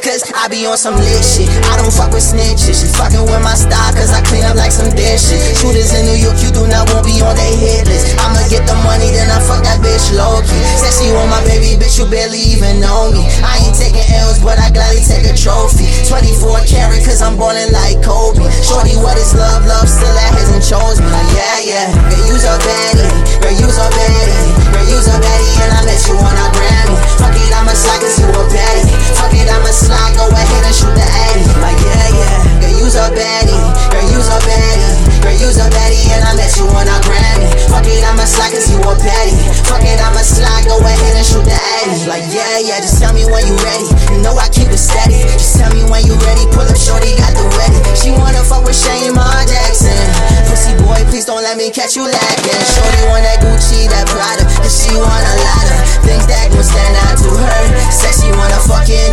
cause 0.00 0.24
I 0.32 0.48
be 0.48 0.64
on 0.64 0.76
some 0.80 0.96
lit 0.96 1.24
shit. 1.24 1.48
I 1.68 1.76
don't 1.76 1.92
fuck 1.92 2.12
with 2.12 2.24
snitches. 2.24 2.80
She 2.80 2.88
fucking 2.96 3.22
with 3.24 3.42
my 3.44 3.54
style 3.54 3.92
cause 3.92 4.10
I 4.12 4.24
clean 4.24 4.44
up 4.48 4.56
like 4.56 4.72
some 4.72 4.88
dishes. 4.96 5.40
Shooters 5.60 5.92
in 5.92 6.08
New 6.08 6.16
York, 6.16 6.40
you 6.40 6.48
do 6.50 6.64
not 6.68 6.88
want 6.90 7.04
be 7.04 7.20
on 7.20 7.36
their 7.36 7.54
hit 7.56 7.86
list. 7.86 8.16
I'ma 8.20 8.40
get 8.48 8.64
the 8.64 8.76
money, 8.84 9.12
then 9.12 9.28
I 9.28 9.38
fuck 9.44 9.62
that 9.64 9.80
bitch 9.84 10.12
low 10.16 10.40
key. 10.40 10.60
Said 10.80 10.92
she 10.96 11.12
want 11.12 11.28
my 11.28 11.40
baby, 11.44 11.76
bitch, 11.76 12.00
you 12.00 12.08
barely 12.08 12.40
even 12.40 12.80
know 12.80 13.12
me. 13.12 13.24
I 13.44 13.60
ain't 13.60 13.76
taking 13.76 14.04
L's, 14.24 14.40
but 14.40 14.56
I 14.56 14.72
gladly 14.72 15.04
take 15.04 15.28
a 15.28 15.34
trophy. 15.36 15.90
24 16.08 16.64
karat, 16.64 17.04
cause 17.04 17.20
I'm 17.20 17.36
ballin' 17.36 17.70
like 17.70 18.00
Kobe. 18.00 18.44
Shorty, 18.64 18.96
what 19.00 19.20
is 19.20 19.36
love? 19.36 19.68
Love 19.68 19.88
still 19.88 20.16
at 20.16 20.32
hasn't 20.38 20.64
chose 20.64 20.98
me. 21.02 21.10
Yeah, 21.36 21.60
yeah. 21.60 21.88
Girl, 22.08 22.24
you's 22.30 22.44
a 22.46 22.56
baddie. 22.62 23.10
Girl, 23.42 23.54
you's 23.58 23.76
a 23.76 23.86
baddie. 23.90 24.48
Girl, 24.72 24.86
you's 24.88 25.08
a 25.08 25.16
baddie, 25.18 25.54
and 25.60 25.70
I 25.76 25.80
met 25.84 26.00
you 26.08 26.16
on 26.16 26.34
a 26.34 26.46
Grammy. 26.56 26.96
Fuck 27.20 27.36
it, 27.36 27.52
I'ma 27.52 27.74
slide 27.74 28.00
cause 28.00 28.16
you 28.16 28.28
a 28.30 28.42
baddie. 28.48 28.96
Fuck 29.18 29.34
it, 29.34 29.50
I'ma 29.50 29.72
slide, 29.74 29.89
go 30.16 30.28
ahead 30.30 30.64
and 30.64 30.74
shoot 30.74 30.92
the 30.94 31.02
Addy. 31.02 31.44
Like, 31.58 31.78
yeah, 31.82 32.08
yeah. 32.14 32.60
Girl, 32.60 32.74
you's 32.78 32.96
a 32.96 33.08
baddie. 33.10 33.60
Girl, 33.90 34.06
you's 34.12 34.28
a 34.28 34.38
baddie. 34.44 34.94
Girl, 35.20 35.36
you's 35.36 35.58
a 35.60 35.66
baddie, 35.68 36.00
and 36.12 36.24
I 36.24 36.32
met 36.36 36.52
you 36.56 36.64
on 36.70 36.88
a 36.88 36.96
Grammy. 37.04 37.48
Fuck 37.68 37.86
it, 37.86 38.00
I'ma 38.04 38.24
slide 38.24 38.52
cause 38.52 38.70
you 38.70 38.80
a 38.80 38.92
baddie. 38.96 39.36
Fuck 39.68 39.84
it, 39.84 40.00
I'ma 40.00 40.22
slide, 40.24 40.64
go 40.64 40.80
ahead 40.80 41.14
and 41.16 41.26
shoot 41.26 41.44
the 41.44 41.56
Addy. 41.82 42.08
Like, 42.08 42.24
yeah, 42.32 42.60
yeah, 42.60 42.80
just 42.80 43.00
tell 43.00 43.12
me 43.12 43.24
when 43.28 43.44
you 43.44 43.56
ready. 43.60 43.88
You 44.14 44.24
know 44.24 44.32
I 44.36 44.48
keep 44.48 44.72
it 44.72 44.80
steady. 44.80 45.22
Just 45.36 45.60
tell 45.60 45.72
me 45.76 45.84
when 45.88 46.06
you 46.06 46.16
ready. 46.24 46.48
Pull 46.54 46.64
up, 46.64 46.78
shorty, 46.78 47.12
got 47.20 47.36
the 47.36 47.44
ready. 47.60 47.78
She 47.96 48.10
wanna 48.16 48.40
fuck 48.44 48.64
with 48.64 48.76
Shane 48.76 49.12
Ma 49.12 49.28
Jackson. 49.44 50.00
Pussy 50.48 50.72
boy, 50.80 51.04
please 51.12 51.28
don't 51.28 51.42
let 51.44 51.56
me 51.60 51.68
catch 51.68 51.96
you 51.96 52.08
lacking. 52.08 52.62
Shorty 52.76 53.02
want 53.12 53.24
that 53.28 53.44
Gucci, 53.44 53.88
that 53.92 54.08
Prada, 54.08 54.44
and 54.44 54.72
she 54.72 54.96
want 54.96 55.24
a 55.24 55.34
lot 55.44 55.66
of 55.68 55.80
things 56.06 56.24
that 56.26 56.48
gon' 56.48 56.64
stand 56.64 56.96
out 57.06 57.16
to 57.20 57.28
her. 57.28 57.62
Said 57.92 58.14
she 58.16 58.28
wanna 58.32 58.60
fuck 58.64 58.88
in 58.88 59.10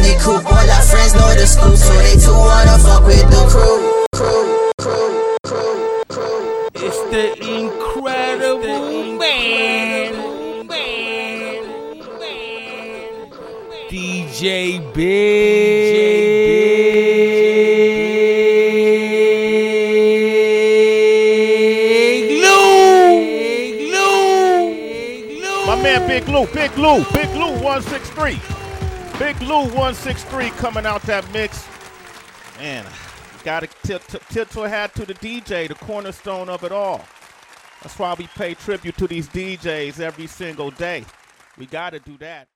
the 1.38 1.46
coupe. 1.46 1.64
All 1.64 1.70
her 1.70 1.78
friends 1.78 1.78
know 1.78 1.78
the 1.78 1.78
scoop, 1.78 1.78
so 1.78 1.94
they 1.94 2.16
too 2.18 2.34
wanna 2.34 2.78
fuck 2.80 3.06
with 3.06 3.30
the 3.30 3.44
crew. 3.52 3.80
Crew, 4.14 4.72
crew, 4.82 5.10
crew, 5.44 6.04
crew. 6.10 6.42
It's 6.76 7.00
the 7.12 7.26
incredible 7.58 9.18
man. 9.18 10.14
DJ 13.90 14.80
Big 14.94 15.06
Lou. 22.42 23.08
My 25.66 25.76
man 25.82 26.00
Big 26.08 26.28
Lou, 26.28 26.46
Big 26.48 26.78
Lou, 26.78 27.04
Big 27.14 27.16
Lou 27.16 27.18
163. 27.18 27.27
Big 29.28 29.42
Lou 29.42 29.64
163 29.64 30.52
coming 30.52 30.86
out 30.86 31.02
that 31.02 31.30
mix. 31.34 31.68
Man, 32.60 32.86
gotta 33.44 33.68
tip, 33.84 34.02
tip, 34.08 34.26
tip 34.30 34.50
to 34.52 34.62
a 34.62 34.70
hat 34.70 34.96
to 34.96 35.06
the 35.06 35.16
DJ, 35.16 35.68
the 35.68 35.76
cornerstone 35.76 36.48
of 36.48 36.64
it 36.64 36.72
all. 36.72 37.06
That's 37.82 38.00
why 38.00 38.16
we 38.18 38.28
pay 38.28 38.54
tribute 38.54 38.96
to 38.96 39.06
these 39.06 39.28
DJs 39.28 40.00
every 40.00 40.28
single 40.28 40.72
day. 40.72 41.04
We 41.58 41.66
gotta 41.66 42.00
do 42.00 42.16
that. 42.20 42.48